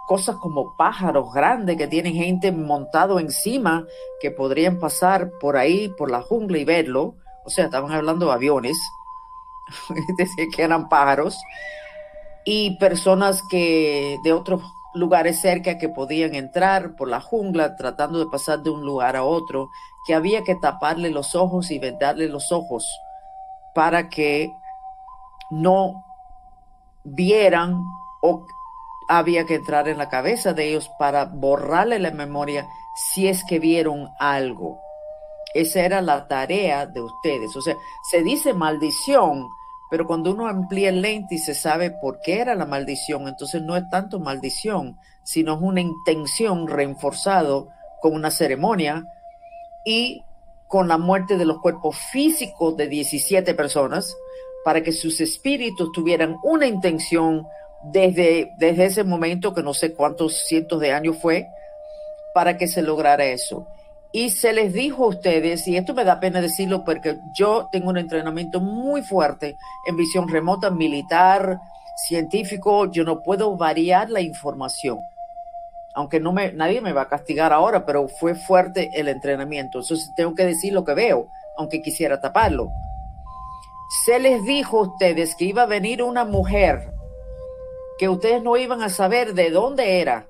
cosas 0.07 0.35
como 0.37 0.75
pájaros 0.77 1.33
grandes 1.33 1.77
que 1.77 1.87
tienen 1.87 2.13
gente 2.13 2.51
montado 2.51 3.19
encima 3.19 3.85
que 4.21 4.31
podrían 4.31 4.79
pasar 4.79 5.31
por 5.39 5.57
ahí, 5.57 5.89
por 5.97 6.09
la 6.11 6.21
jungla 6.21 6.57
y 6.57 6.65
verlo. 6.65 7.15
O 7.45 7.49
sea, 7.49 7.65
estaban 7.65 7.91
hablando 7.91 8.27
de 8.27 8.33
aviones, 8.33 8.77
decir, 10.17 10.47
que 10.55 10.63
eran 10.63 10.89
pájaros, 10.89 11.37
y 12.45 12.77
personas 12.77 13.41
que 13.49 14.17
de 14.23 14.33
otros 14.33 14.61
lugares 14.93 15.41
cerca 15.41 15.77
que 15.77 15.89
podían 15.89 16.35
entrar 16.35 16.95
por 16.95 17.07
la 17.07 17.19
jungla 17.19 17.75
tratando 17.75 18.19
de 18.19 18.27
pasar 18.27 18.61
de 18.61 18.69
un 18.69 18.85
lugar 18.85 19.15
a 19.15 19.23
otro, 19.23 19.69
que 20.05 20.13
había 20.13 20.43
que 20.43 20.55
taparle 20.55 21.09
los 21.09 21.35
ojos 21.35 21.71
y 21.71 21.79
vendarle 21.79 22.27
los 22.27 22.51
ojos 22.51 22.87
para 23.73 24.09
que 24.09 24.51
no 25.49 26.05
vieran 27.03 27.83
o 28.21 28.45
había 29.07 29.45
que 29.45 29.55
entrar 29.55 29.87
en 29.87 29.97
la 29.97 30.09
cabeza 30.09 30.53
de 30.53 30.69
ellos 30.69 30.89
para 30.97 31.25
borrarle 31.25 31.99
la 31.99 32.11
memoria 32.11 32.67
si 32.95 33.27
es 33.27 33.43
que 33.43 33.59
vieron 33.59 34.09
algo. 34.19 34.79
Esa 35.53 35.81
era 35.81 36.01
la 36.01 36.27
tarea 36.27 36.85
de 36.85 37.01
ustedes. 37.01 37.55
O 37.55 37.61
sea, 37.61 37.75
se 38.09 38.23
dice 38.23 38.53
maldición, 38.53 39.49
pero 39.93 40.07
cuando 40.07 40.31
uno 40.31 40.47
amplía 40.47 40.89
el 40.89 41.03
lente 41.03 41.35
y 41.35 41.37
se 41.37 41.53
sabe 41.53 41.91
por 41.91 42.19
qué 42.19 42.39
era 42.39 42.55
la 42.55 42.65
maldición, 42.65 43.27
entonces 43.27 43.61
no 43.61 43.77
es 43.77 43.87
tanto 43.91 44.19
maldición, 44.19 44.97
sino 45.21 45.53
es 45.53 45.61
una 45.61 45.81
intención 45.81 46.67
reforzado 46.67 47.69
con 48.01 48.15
una 48.15 48.31
ceremonia 48.31 49.05
y 49.85 50.23
con 50.67 50.87
la 50.87 50.97
muerte 50.97 51.37
de 51.37 51.45
los 51.45 51.59
cuerpos 51.59 51.95
físicos 52.11 52.75
de 52.75 52.87
17 52.87 53.53
personas 53.53 54.17
para 54.65 54.81
que 54.81 54.93
sus 54.93 55.21
espíritus 55.21 55.91
tuvieran 55.91 56.37
una 56.41 56.65
intención 56.65 57.45
desde, 57.83 58.49
desde 58.57 58.85
ese 58.85 59.03
momento, 59.03 59.53
que 59.53 59.61
no 59.61 59.75
sé 59.75 59.93
cuántos 59.93 60.45
cientos 60.47 60.79
de 60.79 60.91
años 60.91 61.17
fue, 61.21 61.45
para 62.33 62.57
que 62.57 62.67
se 62.67 62.81
lograra 62.81 63.25
eso. 63.25 63.67
Y 64.15 64.29
se 64.29 64.53
les 64.53 64.73
dijo 64.73 65.05
a 65.05 65.07
ustedes, 65.07 65.67
y 65.67 65.75
esto 65.75 65.95
me 65.95 66.03
da 66.03 66.19
pena 66.19 66.39
decirlo 66.39 66.83
porque 66.85 67.17
yo 67.33 67.67
tengo 67.71 67.89
un 67.89 67.97
entrenamiento 67.97 68.59
muy 68.59 69.01
fuerte 69.01 69.57
en 69.87 69.97
visión 69.97 70.27
remota, 70.27 70.69
militar, 70.69 71.59
científico, 72.07 72.91
yo 72.91 73.03
no 73.03 73.23
puedo 73.23 73.57
variar 73.57 74.11
la 74.11 74.21
información. 74.21 74.99
Aunque 75.95 76.19
no 76.19 76.31
me, 76.31 76.51
nadie 76.53 76.79
me 76.79 76.93
va 76.93 77.03
a 77.03 77.09
castigar 77.09 77.51
ahora, 77.51 77.87
pero 77.87 78.07
fue 78.07 78.35
fuerte 78.35 78.91
el 78.93 79.07
entrenamiento. 79.07 79.79
Entonces 79.79 80.11
tengo 80.15 80.35
que 80.35 80.45
decir 80.45 80.73
lo 80.73 80.83
que 80.83 80.93
veo, 80.93 81.27
aunque 81.57 81.81
quisiera 81.81 82.21
taparlo. 82.21 82.69
Se 84.05 84.19
les 84.19 84.43
dijo 84.43 84.77
a 84.77 84.83
ustedes 84.83 85.35
que 85.35 85.45
iba 85.45 85.63
a 85.63 85.67
venir 85.67 86.03
una 86.03 86.23
mujer 86.23 86.93
que 87.97 88.09
ustedes 88.09 88.43
no 88.43 88.57
iban 88.57 88.83
a 88.83 88.89
saber 88.89 89.33
de 89.33 89.49
dónde 89.49 90.01
era. 90.01 90.27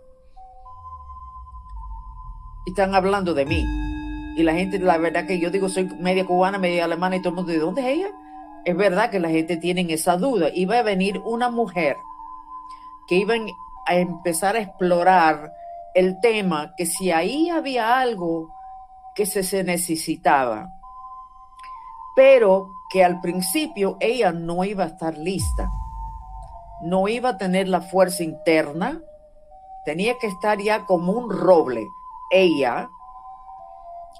Están 2.65 2.95
hablando 2.95 3.33
de 3.33 3.45
mí. 3.45 3.65
Y 4.35 4.43
la 4.43 4.53
gente, 4.53 4.79
la 4.79 4.97
verdad 4.97 5.27
que 5.27 5.39
yo 5.39 5.51
digo, 5.51 5.69
soy 5.69 5.85
media 5.99 6.25
cubana, 6.25 6.57
media 6.57 6.85
alemana 6.85 7.17
y 7.17 7.19
todo 7.19 7.29
el 7.29 7.35
mundo, 7.35 7.51
¿de 7.51 7.59
dónde 7.59 7.81
es 7.81 7.87
ella? 7.87 8.11
Es 8.65 8.75
verdad 8.75 9.09
que 9.09 9.19
la 9.19 9.29
gente 9.29 9.57
tiene 9.57 9.85
esa 9.93 10.17
duda. 10.17 10.49
Iba 10.53 10.79
a 10.79 10.83
venir 10.83 11.19
una 11.19 11.49
mujer 11.49 11.97
que 13.07 13.15
iba 13.15 13.35
a 13.85 13.95
empezar 13.95 14.55
a 14.55 14.61
explorar 14.61 15.51
el 15.93 16.19
tema, 16.21 16.73
que 16.77 16.85
si 16.85 17.11
ahí 17.11 17.49
había 17.49 17.99
algo 17.99 18.49
que 19.13 19.25
se, 19.25 19.43
se 19.43 19.63
necesitaba, 19.63 20.69
pero 22.15 22.71
que 22.91 23.03
al 23.03 23.21
principio 23.21 23.97
ella 23.99 24.31
no 24.31 24.63
iba 24.63 24.85
a 24.85 24.87
estar 24.87 25.17
lista 25.17 25.69
no 26.83 27.07
iba 27.07 27.29
a 27.29 27.37
tener 27.37 27.69
la 27.69 27.81
fuerza 27.81 28.23
interna, 28.23 29.01
tenía 29.85 30.17
que 30.19 30.27
estar 30.27 30.59
ya 30.59 30.85
como 30.85 31.13
un 31.13 31.29
roble, 31.29 31.87
ella, 32.33 32.89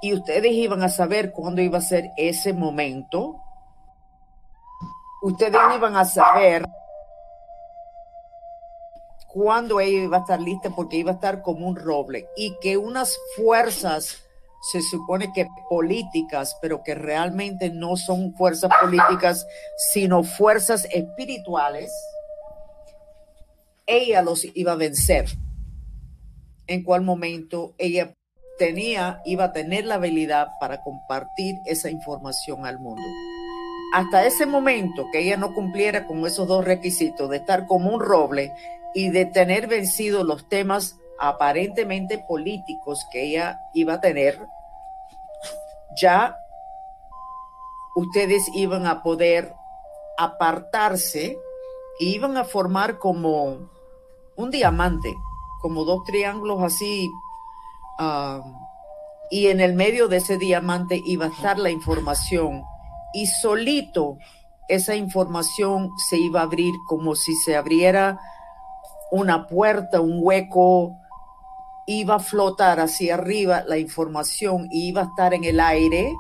y 0.02 0.13
ustedes 0.13 0.52
iban 0.52 0.84
a 0.84 0.89
saber 0.89 1.32
cuándo 1.32 1.62
iba 1.62 1.78
a 1.78 1.82
ser 1.82 2.12
ese 2.17 2.54
momento. 2.54 3.38
Ustedes 5.21 5.60
iban 5.76 5.95
a 5.95 6.04
saber 6.04 6.65
cuándo 9.28 9.80
ella 9.80 10.04
iba 10.04 10.17
a 10.17 10.19
estar 10.19 10.41
lista 10.41 10.69
porque 10.76 10.97
iba 10.97 11.12
a 11.12 11.15
estar 11.15 11.41
como 11.41 11.67
un 11.67 11.76
roble 11.76 12.28
y 12.36 12.58
que 12.60 12.76
unas 12.78 13.17
fuerzas 13.36 14.23
se 14.71 14.82
supone 14.82 15.34
que 15.34 15.47
políticas, 15.69 16.58
pero 16.62 16.84
que 16.84 16.95
realmente 16.95 17.69
no 17.69 17.97
son 17.97 18.34
fuerzas 18.36 18.71
políticas, 18.82 19.45
sino 19.91 20.23
fuerzas 20.23 20.86
espirituales, 20.91 21.91
ella 23.86 24.21
los 24.21 24.45
iba 24.54 24.73
a 24.73 24.76
vencer. 24.76 25.26
En 26.67 26.84
cuál 26.84 27.02
momento 27.02 27.73
ella 27.78 28.13
tenía, 28.58 29.21
iba 29.26 29.45
a 29.45 29.52
tener 29.54 29.86
la 29.86 29.95
habilidad 29.95 30.47
para 30.60 30.82
compartir 30.82 31.56
esa 31.65 31.89
información 31.89 32.65
al 32.65 32.80
mundo. 32.80 33.04
Hasta 33.93 34.26
ese 34.26 34.45
momento 34.45 35.06
que 35.12 35.19
ella 35.19 35.38
no 35.38 35.54
cumpliera 35.54 36.08
con 36.08 36.26
esos 36.26 36.47
dos 36.47 36.65
requisitos 36.65 37.30
de 37.30 37.38
estar 37.38 37.67
como 37.67 37.91
un 37.91 37.99
roble 37.99 38.52
y 38.95 39.10
de 39.10 39.26
tener 39.26 39.67
vencido 39.67 40.23
los 40.23 40.47
temas 40.49 40.97
aparentemente 41.19 42.17
políticos 42.17 43.06
que 43.12 43.23
ella 43.23 43.60
iba 43.73 43.95
a 43.95 44.02
tener, 44.02 44.39
ya 45.95 46.38
ustedes 47.95 48.43
iban 48.56 48.88
a 48.88 49.04
poder 49.04 49.54
apartarse 50.17 51.38
e 51.99 52.06
iban 52.06 52.38
a 52.38 52.43
formar 52.43 52.97
como 52.97 53.69
un 54.36 54.52
diamante, 54.52 55.13
como 55.63 55.86
dos 55.86 56.04
triángulos 56.04 56.62
así, 56.62 57.10
ah, 57.97 58.41
y 59.32 59.47
en 59.47 59.62
el 59.62 59.73
medio 59.73 60.10
de 60.10 60.17
ese 60.17 60.38
diamante 60.38 61.02
iba 61.06 61.26
a 61.26 61.30
estar 61.30 61.58
la 61.58 61.71
información. 61.71 62.65
Y 63.13 63.28
solito 63.28 64.17
esa 64.67 64.95
información 64.95 65.91
se 66.10 66.17
iba 66.17 66.41
a 66.41 66.43
abrir 66.43 66.73
como 66.86 67.15
si 67.15 67.34
se 67.36 67.56
abriera 67.56 68.19
una 69.10 69.47
puerta, 69.47 70.02
un 70.02 70.19
hueco, 70.21 70.97
iba 71.88 72.15
a 72.15 72.19
flotar 72.19 72.82
hacia 72.82 73.13
arriba 73.13 73.63
la 73.65 73.78
información 73.78 74.67
y 74.69 74.89
iba 74.89 75.02
a 75.02 75.06
estar 75.06 75.34
en 75.34 75.45
el 75.45 75.62
aire 75.62 76.13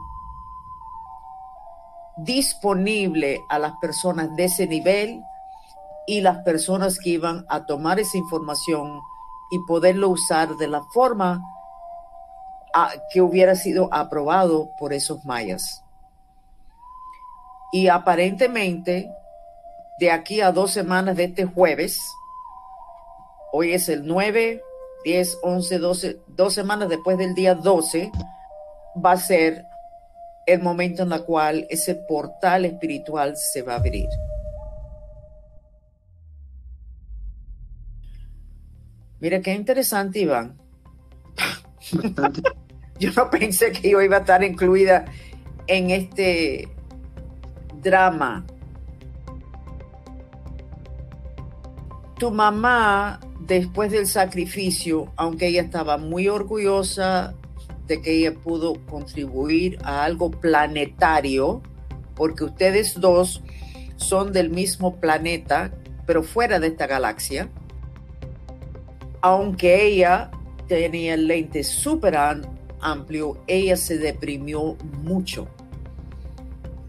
disponible 2.17 3.41
a 3.49 3.59
las 3.59 3.73
personas 3.81 4.33
de 4.37 4.45
ese 4.45 4.67
nivel 4.67 5.21
y 6.07 6.21
las 6.21 6.43
personas 6.43 6.97
que 6.97 7.11
iban 7.11 7.45
a 7.49 7.65
tomar 7.65 7.99
esa 7.99 8.17
información 8.17 9.01
y 9.53 9.59
poderlo 9.59 10.09
usar 10.09 10.57
de 10.57 10.67
la 10.67 10.81
forma 10.81 11.39
que 13.11 13.21
hubiera 13.21 13.55
sido 13.55 13.87
aprobado 13.93 14.71
por 14.79 14.93
esos 14.93 15.23
mayas. 15.25 15.83
Y 17.71 17.87
aparentemente, 17.87 19.11
de 19.99 20.09
aquí 20.09 20.41
a 20.41 20.51
dos 20.51 20.71
semanas 20.71 21.15
de 21.17 21.25
este 21.25 21.45
jueves, 21.45 22.01
hoy 23.51 23.73
es 23.73 23.89
el 23.89 24.07
9, 24.07 24.63
10, 25.03 25.37
11, 25.43 25.77
12, 25.77 26.19
dos 26.29 26.53
semanas 26.55 26.89
después 26.89 27.19
del 27.19 27.35
día 27.35 27.53
12, 27.53 28.11
va 29.05 29.11
a 29.11 29.17
ser 29.17 29.67
el 30.47 30.63
momento 30.63 31.03
en 31.03 31.11
el 31.11 31.23
cual 31.25 31.67
ese 31.69 31.93
portal 31.93 32.65
espiritual 32.65 33.37
se 33.37 33.61
va 33.61 33.73
a 33.73 33.77
abrir. 33.77 34.09
Mira 39.23 39.41
qué 39.41 39.53
interesante, 39.53 40.19
Iván. 40.19 40.57
Yo 42.99 43.09
no 43.15 43.29
pensé 43.29 43.71
que 43.71 43.91
yo 43.91 44.01
iba 44.01 44.17
a 44.17 44.19
estar 44.19 44.43
incluida 44.43 45.05
en 45.67 45.91
este 45.91 46.67
drama. 47.81 48.45
Tu 52.19 52.31
mamá, 52.31 53.21
después 53.39 53.93
del 53.93 54.07
sacrificio, 54.07 55.13
aunque 55.15 55.47
ella 55.47 55.61
estaba 55.61 55.97
muy 55.97 56.27
orgullosa 56.27 57.33
de 57.87 58.01
que 58.01 58.19
ella 58.19 58.33
pudo 58.33 58.73
contribuir 58.87 59.79
a 59.83 60.03
algo 60.03 60.31
planetario, 60.31 61.61
porque 62.13 62.43
ustedes 62.43 62.99
dos 62.99 63.41
son 63.95 64.33
del 64.33 64.49
mismo 64.49 64.97
planeta, 64.97 65.71
pero 66.05 66.23
fuera 66.23 66.59
de 66.59 66.67
esta 66.67 66.87
galaxia, 66.87 67.49
aunque 69.23 69.87
ella 69.87 70.29
tenía 70.67 71.13
el 71.13 71.27
lente 71.27 71.63
súper 71.63 72.17
amplio, 72.81 73.41
ella 73.47 73.77
se 73.77 73.97
deprimió 73.97 74.75
mucho, 75.01 75.47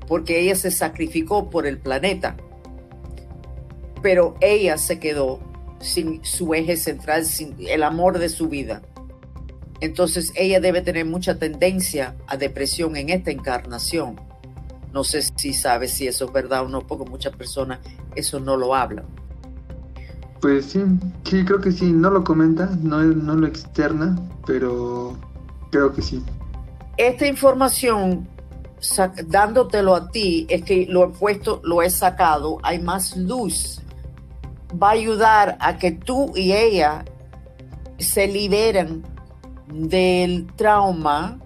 porque 0.09 0.41
ella 0.41 0.57
se 0.57 0.73
sacrificó 0.73 1.49
por 1.49 1.65
el 1.65 1.79
planeta, 1.79 2.37
pero 4.03 4.35
ella 4.41 4.77
se 4.79 4.99
quedó 4.99 5.39
sin 5.79 6.25
su 6.25 6.55
eje 6.55 6.77
central, 6.77 7.25
sin 7.25 7.55
el 7.69 7.85
amor 7.85 8.19
de 8.19 8.29
su 8.29 8.49
vida. 8.49 8.83
Entonces 9.81 10.33
ella 10.35 10.59
debe 10.59 10.83
tener 10.83 11.07
mucha 11.07 11.39
tendencia 11.39 12.17
a 12.27 12.37
depresión 12.37 12.97
en 12.97 13.11
esta 13.11 13.31
encarnación. 13.31 14.21
No 14.93 15.05
sé 15.05 15.23
si 15.23 15.53
sabes 15.53 15.93
si 15.93 16.09
eso 16.09 16.25
es 16.25 16.33
verdad 16.33 16.65
o 16.65 16.69
no, 16.69 16.85
porque 16.85 17.09
muchas 17.09 17.37
personas 17.37 17.79
eso 18.17 18.41
no 18.41 18.57
lo 18.57 18.75
hablan. 18.75 19.07
Pues 20.45 20.67
sí, 20.67 20.85
sí, 21.25 21.43
creo 21.43 21.59
que 21.59 21.73
sí. 21.73 21.91
No 21.91 22.11
lo 22.11 22.23
comenta, 22.23 22.69
no, 22.83 23.03
no 23.03 23.35
lo 23.35 23.47
externa, 23.47 24.15
pero 24.47 25.17
creo 25.71 25.95
que 25.95 26.03
sí. 26.03 26.23
Esta 26.99 27.27
información, 27.27 28.29
dándotelo 29.25 29.95
a 29.95 30.11
ti, 30.11 30.47
es 30.51 30.63
que 30.63 30.85
lo 30.87 31.05
he 31.05 31.09
puesto, 31.09 31.63
lo 31.65 31.81
he 31.81 31.89
sacado, 31.89 32.59
hay 32.63 32.79
más 32.79 33.17
luz. 33.17 33.81
Va 34.71 34.89
a 34.89 34.91
ayudar 34.91 35.57
a 35.61 35.79
que 35.79 35.93
tú 35.93 36.31
y 36.37 36.53
ella 36.53 37.07
se 37.97 38.27
liberen 38.27 39.03
del 39.73 40.47
trauma, 40.57 41.39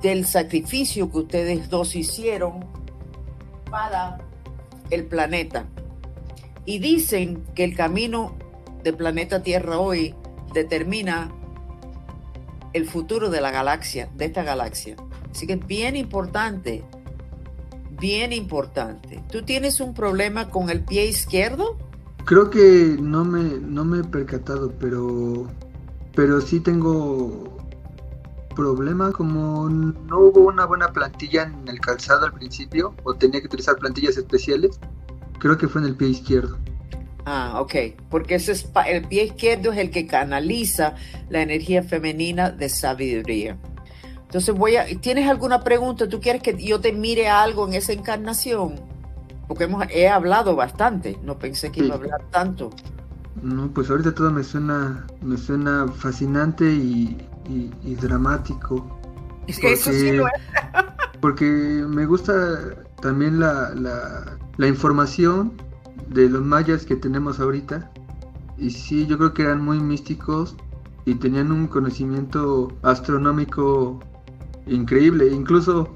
del 0.00 0.24
sacrificio 0.24 1.12
que 1.12 1.18
ustedes 1.18 1.68
dos 1.68 1.96
hicieron 1.96 2.64
para 3.70 4.16
el 4.88 5.04
planeta. 5.04 5.66
Y 6.66 6.78
dicen 6.78 7.44
que 7.54 7.64
el 7.64 7.76
camino 7.76 8.36
del 8.82 8.96
planeta 8.96 9.42
Tierra 9.42 9.78
hoy 9.78 10.14
determina 10.52 11.32
el 12.72 12.86
futuro 12.86 13.30
de 13.30 13.40
la 13.40 13.50
galaxia, 13.50 14.08
de 14.16 14.26
esta 14.26 14.42
galaxia. 14.42 14.96
Así 15.30 15.46
que 15.46 15.54
es 15.54 15.66
bien 15.66 15.96
importante, 15.96 16.84
bien 18.00 18.32
importante. 18.32 19.22
¿Tú 19.30 19.42
tienes 19.42 19.80
un 19.80 19.94
problema 19.94 20.50
con 20.50 20.70
el 20.70 20.84
pie 20.84 21.06
izquierdo? 21.06 21.76
Creo 22.24 22.50
que 22.50 22.96
no 23.00 23.24
me, 23.24 23.58
no 23.60 23.84
me 23.84 24.00
he 24.00 24.04
percatado, 24.04 24.72
pero 24.78 25.48
pero 26.14 26.40
sí 26.40 26.60
tengo 26.60 27.58
problema 28.54 29.10
como 29.10 29.68
no 29.68 30.20
hubo 30.20 30.40
una 30.42 30.64
buena 30.64 30.92
plantilla 30.92 31.42
en 31.42 31.66
el 31.66 31.80
calzado 31.80 32.26
al 32.26 32.32
principio 32.32 32.94
o 33.02 33.14
tenía 33.14 33.40
que 33.40 33.46
utilizar 33.46 33.76
plantillas 33.76 34.16
especiales, 34.16 34.78
creo 35.44 35.58
que 35.58 35.68
fue 35.68 35.82
en 35.82 35.88
el 35.88 35.94
pie 35.94 36.08
izquierdo. 36.08 36.56
Ah, 37.26 37.60
ok, 37.60 37.74
porque 38.08 38.36
ese 38.36 38.52
es 38.52 38.66
el 38.86 39.06
pie 39.06 39.24
izquierdo 39.24 39.72
es 39.72 39.78
el 39.78 39.90
que 39.90 40.06
canaliza 40.06 40.94
la 41.28 41.42
energía 41.42 41.82
femenina 41.82 42.48
de 42.48 42.70
sabiduría. 42.70 43.58
Entonces 44.22 44.54
voy 44.54 44.76
a, 44.76 44.86
¿tienes 45.02 45.28
alguna 45.28 45.62
pregunta? 45.62 46.08
¿Tú 46.08 46.18
quieres 46.18 46.42
que 46.42 46.56
yo 46.56 46.80
te 46.80 46.94
mire 46.94 47.28
algo 47.28 47.68
en 47.68 47.74
esa 47.74 47.92
encarnación? 47.92 48.76
Porque 49.46 49.64
hemos, 49.64 49.84
he 49.90 50.08
hablado 50.08 50.56
bastante, 50.56 51.18
no 51.22 51.38
pensé 51.38 51.70
que 51.70 51.84
iba 51.84 51.94
a 51.94 51.98
hablar 51.98 52.22
tanto. 52.30 52.70
No, 53.42 53.68
pues 53.68 53.90
ahorita 53.90 54.14
todo 54.14 54.30
me 54.30 54.44
suena, 54.44 55.06
me 55.20 55.36
suena 55.36 55.88
fascinante 55.88 56.64
y, 56.64 57.18
dramático. 58.00 58.98
Es 59.46 59.58
que 59.60 59.74
eso 59.74 59.92
sí 59.92 60.10
lo 60.12 60.26
es. 60.26 60.32
porque 61.20 61.44
me 61.44 62.06
gusta 62.06 62.32
también 63.02 63.38
la, 63.38 63.74
la, 63.74 64.38
información 64.58 65.52
de 66.08 66.28
los 66.28 66.42
mayas 66.42 66.84
que 66.84 66.96
tenemos 66.96 67.40
ahorita. 67.40 67.90
Y 68.56 68.70
sí, 68.70 69.06
yo 69.06 69.18
creo 69.18 69.34
que 69.34 69.42
eran 69.42 69.64
muy 69.64 69.80
místicos 69.80 70.56
y 71.04 71.14
tenían 71.16 71.52
un 71.52 71.66
conocimiento 71.66 72.72
astronómico 72.82 74.00
increíble. 74.66 75.28
Incluso 75.28 75.88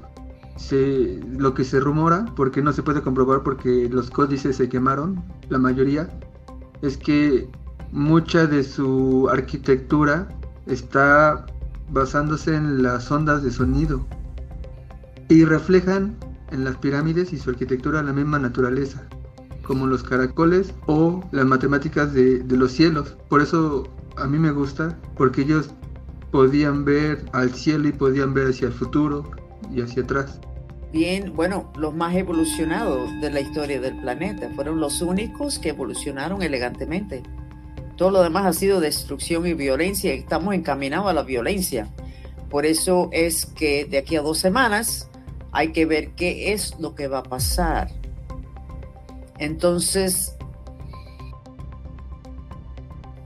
se, 0.57 1.19
lo 1.29 1.53
que 1.53 1.63
se 1.63 1.79
rumora, 1.79 2.25
porque 2.35 2.61
no 2.61 2.73
se 2.73 2.83
puede 2.83 3.01
comprobar 3.01 3.43
porque 3.43 3.87
los 3.89 4.09
códices 4.11 4.57
se 4.57 4.69
quemaron, 4.69 5.23
la 5.49 5.57
mayoría, 5.57 6.09
es 6.81 6.97
que 6.97 7.49
mucha 7.91 8.45
de 8.45 8.63
su 8.63 9.29
arquitectura 9.31 10.27
está 10.67 11.45
basándose 11.91 12.55
en 12.55 12.83
las 12.83 13.11
ondas 13.11 13.43
de 13.43 13.51
sonido 13.51 14.05
y 15.27 15.45
reflejan 15.45 16.15
en 16.51 16.63
las 16.63 16.77
pirámides 16.77 17.33
y 17.33 17.37
su 17.37 17.49
arquitectura 17.49 18.03
la 18.03 18.13
misma 18.13 18.39
naturaleza, 18.39 19.07
como 19.63 19.87
los 19.87 20.03
caracoles 20.03 20.73
o 20.87 21.23
las 21.31 21.45
matemáticas 21.45 22.13
de, 22.13 22.43
los 22.49 22.71
cielos. 22.71 23.17
Por 23.27 23.41
eso 23.41 23.87
a 24.17 24.27
mí 24.27 24.39
me 24.39 24.51
gusta, 24.51 24.97
porque 25.15 25.41
ellos 25.41 25.71
podían 26.31 26.85
ver 26.85 27.25
al 27.33 27.53
cielo 27.53 27.87
y 27.87 27.91
podían 27.91 28.33
ver 28.33 28.47
hacia 28.47 28.67
el 28.67 28.73
futuro 28.73 29.29
y 29.73 29.81
hacia 29.81 30.03
atrás 30.03 30.39
bien, 30.91 31.35
bueno, 31.35 31.71
los 31.75 31.93
más 31.93 32.15
evolucionados 32.15 33.09
de 33.21 33.31
la 33.31 33.41
historia 33.41 33.79
del 33.79 33.99
planeta. 34.01 34.49
Fueron 34.55 34.79
los 34.79 35.01
únicos 35.01 35.59
que 35.59 35.69
evolucionaron 35.69 36.41
elegantemente. 36.41 37.23
Todo 37.95 38.11
lo 38.11 38.23
demás 38.23 38.45
ha 38.45 38.53
sido 38.53 38.79
destrucción 38.79 39.45
y 39.45 39.53
violencia 39.53 40.13
estamos 40.13 40.55
encaminados 40.55 41.07
a 41.07 41.13
la 41.13 41.23
violencia. 41.23 41.89
Por 42.49 42.65
eso 42.65 43.09
es 43.11 43.45
que 43.45 43.85
de 43.85 43.99
aquí 43.99 44.15
a 44.15 44.21
dos 44.21 44.39
semanas 44.39 45.08
hay 45.51 45.71
que 45.71 45.85
ver 45.85 46.11
qué 46.11 46.53
es 46.53 46.79
lo 46.79 46.95
que 46.95 47.07
va 47.07 47.19
a 47.19 47.23
pasar. 47.23 47.89
Entonces, 49.37 50.35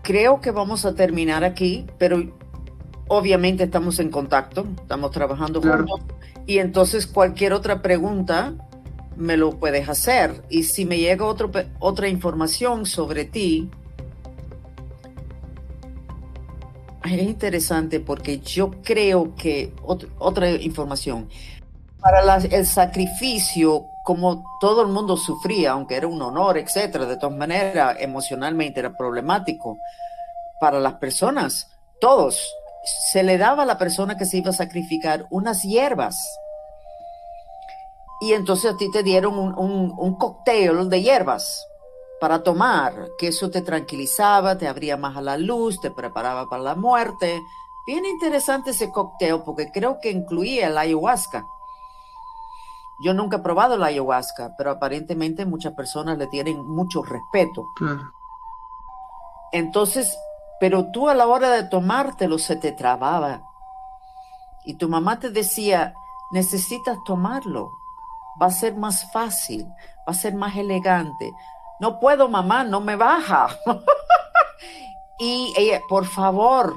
creo 0.04 0.42
que 0.42 0.52
vamos 0.52 0.86
a 0.86 0.94
terminar 0.94 1.44
aquí, 1.44 1.88
pero 1.98 2.24
obviamente 3.08 3.64
estamos 3.64 4.00
en 4.00 4.10
contacto, 4.10 4.66
estamos 4.82 5.12
trabajando 5.12 5.62
juntos 5.62 6.02
y 6.46 6.60
entonces 6.60 7.08
cualquier 7.08 7.54
otra 7.54 7.82
pregunta 7.82 8.54
me 9.16 9.38
lo 9.38 9.52
puedes 9.60 9.90
hacer. 9.90 10.44
Y 10.50 10.64
si 10.64 10.86
me 10.86 10.98
llega 10.98 11.26
otro, 11.26 11.52
otra 11.80 12.08
información 12.08 12.86
sobre 12.86 13.26
ti, 13.26 13.70
es 17.04 17.22
interesante 17.22 18.00
porque 18.00 18.40
yo 18.40 18.72
creo 18.84 19.36
que 19.36 19.74
otra 19.84 20.52
información, 20.52 21.28
para 22.04 22.36
el 22.36 22.66
sacrificio, 22.68 23.86
como 24.04 24.44
todo 24.60 24.82
el 24.82 24.90
mundo 24.90 25.16
sufría, 25.16 25.72
aunque 25.72 25.96
era 25.96 26.08
un 26.08 26.22
honor, 26.22 26.58
etcétera, 26.58 27.06
de 27.06 27.18
todas 27.18 27.36
maneras, 27.36 27.96
emocionalmente 28.00 28.82
era 28.82 28.96
problemático 28.96 29.78
para 30.60 30.80
las 30.80 30.96
personas, 30.96 31.72
todos, 32.02 32.54
se 33.12 33.24
le 33.24 33.38
daba 33.38 33.64
a 33.64 33.66
la 33.66 33.78
persona 33.78 34.18
que 34.18 34.26
se 34.26 34.38
iba 34.38 34.50
a 34.50 34.54
sacrificar 34.54 35.26
unas 35.30 35.64
hierbas 35.64 36.22
y 38.24 38.34
entonces 38.34 38.74
a 38.74 38.78
ti 38.78 38.90
te 38.92 39.04
dieron 39.04 39.38
un, 39.38 39.94
un, 39.98 40.16
cóctel 40.16 40.90
de 40.90 41.02
hierbas 41.02 41.68
para 42.22 42.42
tomar, 42.42 43.10
que 43.18 43.28
eso 43.28 43.50
te 43.50 43.62
tranquilizaba, 43.62 44.58
te 44.58 44.68
abría 44.68 44.96
más 44.96 45.18
a 45.18 45.22
la 45.22 45.38
luz, 45.38 45.82
te 45.82 45.92
preparaba 45.92 46.50
para 46.50 46.64
la 46.64 46.76
muerte. 46.76 47.42
Bien 47.86 48.06
interesante 48.06 48.72
ese 48.72 48.92
cóctel 48.92 49.42
porque 49.44 49.70
creo 49.74 50.00
que 50.00 50.10
incluía 50.10 50.70
la 50.70 50.82
ayahuasca. 50.82 51.46
Yo 53.04 53.14
nunca 53.14 53.38
he 53.38 53.42
probado 53.42 53.78
la 53.78 53.88
ayahuasca, 53.88 54.56
pero 54.58 54.72
aparentemente 54.72 55.46
muchas 55.46 55.74
personas 55.74 56.18
le 56.18 56.28
tienen 56.28 56.66
mucho 56.66 57.04
respeto. 57.04 57.68
Entonces, 59.52 60.18
pero 60.60 60.92
tú 60.92 61.10
a 61.10 61.14
la 61.14 61.28
hora 61.28 61.50
de 61.50 61.64
tomártelo 61.64 62.38
se 62.38 62.56
te 62.56 62.72
trababa. 62.72 63.44
Y 64.66 64.76
tu 64.76 64.88
mamá 64.88 65.20
te 65.20 65.30
decía, 65.30 65.94
necesitas 66.32 66.98
tomarlo 67.06 67.84
va 68.42 68.48
a 68.48 68.52
ser 68.52 68.76
más 68.76 69.12
fácil, 69.12 69.66
va 70.00 70.12
a 70.12 70.14
ser 70.14 70.36
más 70.36 70.56
elegante. 70.56 71.34
No 71.80 72.00
puedo, 72.00 72.30
mamá, 72.30 72.64
no 72.64 72.82
me 72.82 72.96
baja. 72.96 73.48
y 75.20 75.54
ella, 75.58 75.82
por 75.88 76.06
favor. 76.06 76.76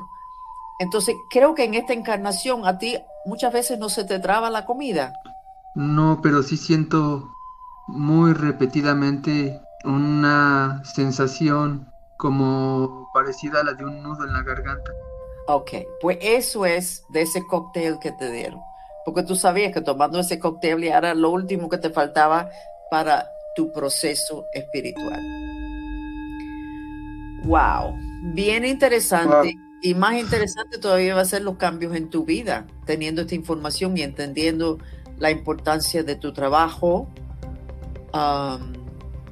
Entonces, 0.78 1.16
creo 1.30 1.54
que 1.54 1.64
en 1.64 1.74
esta 1.74 1.92
encarnación 1.92 2.66
a 2.66 2.78
ti 2.78 2.98
muchas 3.24 3.52
veces 3.52 3.78
no 3.78 3.88
se 3.88 4.04
te 4.04 4.18
traba 4.18 4.50
la 4.50 4.64
comida. 4.64 5.12
No, 5.76 6.20
pero 6.22 6.42
sí 6.42 6.56
siento 6.56 7.32
muy 7.86 8.32
repetidamente 8.32 9.60
una 9.84 10.82
sensación 10.84 11.86
como 12.16 13.08
parecida 13.14 13.60
a 13.60 13.64
la 13.64 13.74
de 13.74 13.84
un 13.84 14.02
nudo 14.02 14.24
en 14.24 14.32
la 14.32 14.42
garganta. 14.42 14.90
Ok, 15.46 15.70
pues 16.00 16.18
eso 16.20 16.66
es 16.66 17.04
de 17.10 17.22
ese 17.22 17.46
cóctel 17.46 17.98
que 18.00 18.10
te 18.10 18.32
dieron 18.32 18.60
porque 19.06 19.22
tú 19.22 19.36
sabías 19.36 19.72
que 19.72 19.80
tomando 19.80 20.18
ese 20.18 20.40
cóctel 20.40 20.82
era 20.82 21.14
lo 21.14 21.30
último 21.30 21.68
que 21.68 21.78
te 21.78 21.90
faltaba 21.90 22.50
para 22.90 23.28
tu 23.54 23.72
proceso 23.72 24.46
espiritual. 24.52 25.20
Wow, 27.44 27.94
bien 28.34 28.64
interesante. 28.64 29.54
Y 29.80 29.94
más 29.94 30.16
interesante 30.16 30.78
todavía 30.78 31.14
va 31.14 31.20
a 31.20 31.24
ser 31.24 31.42
los 31.42 31.56
cambios 31.56 31.94
en 31.94 32.10
tu 32.10 32.24
vida, 32.24 32.66
teniendo 32.84 33.22
esta 33.22 33.36
información 33.36 33.96
y 33.96 34.02
entendiendo 34.02 34.78
la 35.18 35.30
importancia 35.30 36.02
de 36.02 36.16
tu 36.16 36.32
trabajo. 36.32 37.08
Um, 38.12 38.72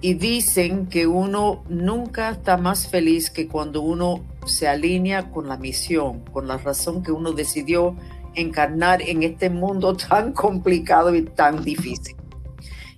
y 0.00 0.14
dicen 0.14 0.86
que 0.86 1.06
uno 1.06 1.64
nunca 1.68 2.28
está 2.28 2.58
más 2.58 2.88
feliz 2.88 3.30
que 3.30 3.48
cuando 3.48 3.80
uno 3.80 4.22
se 4.44 4.68
alinea 4.68 5.30
con 5.30 5.48
la 5.48 5.56
misión, 5.56 6.20
con 6.26 6.46
la 6.46 6.58
razón 6.58 7.02
que 7.02 7.10
uno 7.10 7.32
decidió 7.32 7.96
encarnar 8.34 9.00
en 9.00 9.22
este 9.22 9.48
mundo 9.48 9.96
tan 10.08 10.32
complicado 10.32 11.14
y 11.14 11.22
tan 11.22 11.64
difícil. 11.64 12.16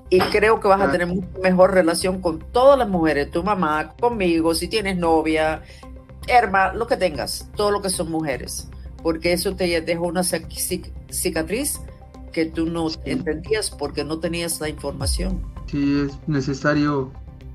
Y 0.08 0.18
creo 0.18 0.60
que 0.60 0.68
vas 0.68 0.80
a 0.80 0.90
tener 0.90 1.08
mucha 1.08 1.26
mejor 1.42 1.74
relación 1.74 2.20
con 2.20 2.38
todas 2.38 2.78
las 2.78 2.88
mujeres, 2.88 3.30
tu 3.30 3.42
mamá, 3.42 3.94
conmigo, 4.00 4.54
si 4.54 4.68
tienes 4.68 4.96
novia, 4.96 5.62
hermana, 6.28 6.74
lo 6.74 6.86
que 6.86 6.96
tengas, 6.96 7.50
todo 7.56 7.72
lo 7.72 7.82
que 7.82 7.90
son 7.90 8.10
mujeres, 8.10 8.68
porque 9.02 9.32
eso 9.32 9.56
te 9.56 9.80
dejó 9.80 10.06
una 10.06 10.22
cicatriz 10.22 11.80
que 12.36 12.46
tú 12.46 12.66
no 12.66 12.88
entendías 13.04 13.70
porque 13.70 14.04
no 14.04 14.20
tenías 14.20 14.60
la 14.60 14.68
información. 14.68 15.42
Sí, 15.66 16.06
es 16.06 16.28
necesario 16.28 17.10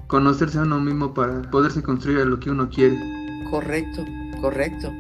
conocerse 0.08 0.58
a 0.58 0.64
uno 0.64 0.80
mismo 0.80 1.14
para 1.14 1.42
poderse 1.52 1.82
construir 1.82 2.26
lo 2.26 2.40
que 2.40 2.50
uno 2.50 2.68
quiere. 2.70 2.98
Correcto, 3.50 4.04
correcto 4.42 4.92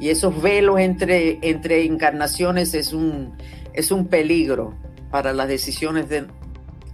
y 0.00 0.08
esos 0.08 0.40
velos 0.40 0.80
entre, 0.80 1.38
entre 1.42 1.84
encarnaciones 1.84 2.72
es 2.72 2.94
un, 2.94 3.34
es 3.74 3.92
un 3.92 4.08
peligro 4.08 4.74
para 5.10 5.32
las 5.32 5.46
decisiones 5.46 6.08
de... 6.08 6.26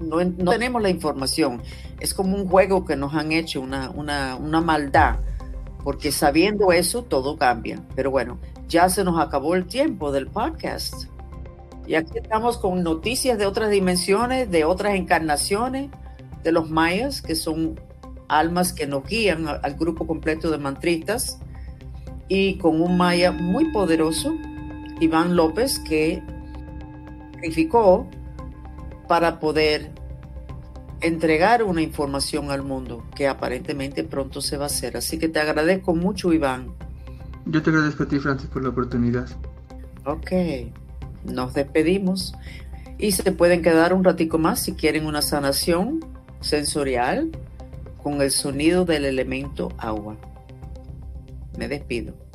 No, 0.00 0.18
tenemos 0.50 0.82
la 0.82 0.90
información, 0.90 1.62
es 2.00 2.12
como 2.12 2.37
un 2.37 2.48
juego 2.48 2.85
que 2.85 2.96
nos 2.96 3.14
han 3.14 3.32
hecho, 3.32 3.62
una, 3.62 3.88
una, 3.90 4.37
una 4.37 4.61
maldad, 4.61 5.20
porque 5.85 6.12
sabiendo 6.12 6.72
eso 6.72 7.04
todo 7.04 7.38
cambia. 7.38 7.80
Pero 7.94 8.11
bueno, 8.11 8.38
ya 8.68 8.90
se 8.90 9.04
nos 9.04 9.18
acabó 9.18 9.54
el 9.54 9.66
tiempo 9.66 10.12
del 10.12 10.26
podcast. 10.26 11.06
Y 11.87 11.94
aquí 11.94 12.18
estamos 12.18 12.59
con 12.59 12.83
noticias 12.83 13.38
de 13.38 13.46
otras 13.46 13.70
dimensiones, 13.70 14.51
de 14.51 14.64
otras 14.64 14.94
encarnaciones, 14.94 15.90
de 16.42 16.53
los 16.53 16.68
mayas, 16.68 17.22
que 17.22 17.35
son 17.35 17.81
almas 18.29 18.72
que 18.72 18.87
nos 18.87 19.05
guían 19.05 19.46
al 19.49 19.75
grupo 19.75 20.07
completo 20.07 20.51
de 20.51 20.59
mantristas 20.59 21.38
y 22.29 22.59
con 22.59 22.81
un 22.81 22.96
maya 22.96 23.31
muy 23.31 23.70
poderoso, 23.72 24.35
Iván 25.01 25.37
López, 25.37 25.79
que 25.79 26.22
sacrificó 27.35 28.09
para 29.07 29.38
poder 29.38 29.92
entregar 31.01 31.62
una 31.62 31.83
información 31.83 32.51
al 32.51 32.62
mundo 32.62 33.05
que 33.14 33.29
aparentemente 33.29 34.03
pronto 34.03 34.40
se 34.40 34.57
va 34.57 34.64
a 34.64 34.66
hacer. 34.66 34.96
Así 34.96 35.18
que 35.18 35.29
te 35.29 35.38
agradezco 35.38 35.94
mucho, 35.94 36.33
Iván. 36.33 36.75
Yo 37.44 37.62
te 37.62 37.70
agradezco 37.70 38.03
a 38.03 38.09
ti, 38.09 38.18
Francis, 38.18 38.49
por 38.49 38.62
la 38.62 38.70
oportunidad. 38.70 39.29
Ok, 40.05 40.33
nos 41.27 41.55
despedimos 41.55 42.35
y 42.99 43.12
se 43.12 43.31
pueden 43.33 43.62
quedar 43.62 43.93
un 43.93 44.05
ratico 44.05 44.39
más 44.39 44.61
si 44.61 44.73
quieren 44.73 45.07
una 45.07 45.23
sanación 45.23 46.01
sensorial 46.41 47.31
con 48.03 48.23
el 48.23 48.31
sonido 48.31 48.85
del 48.85 49.05
elemento 49.05 49.73
agua. 49.79 50.17
Me 51.59 51.69
despido. 51.69 52.26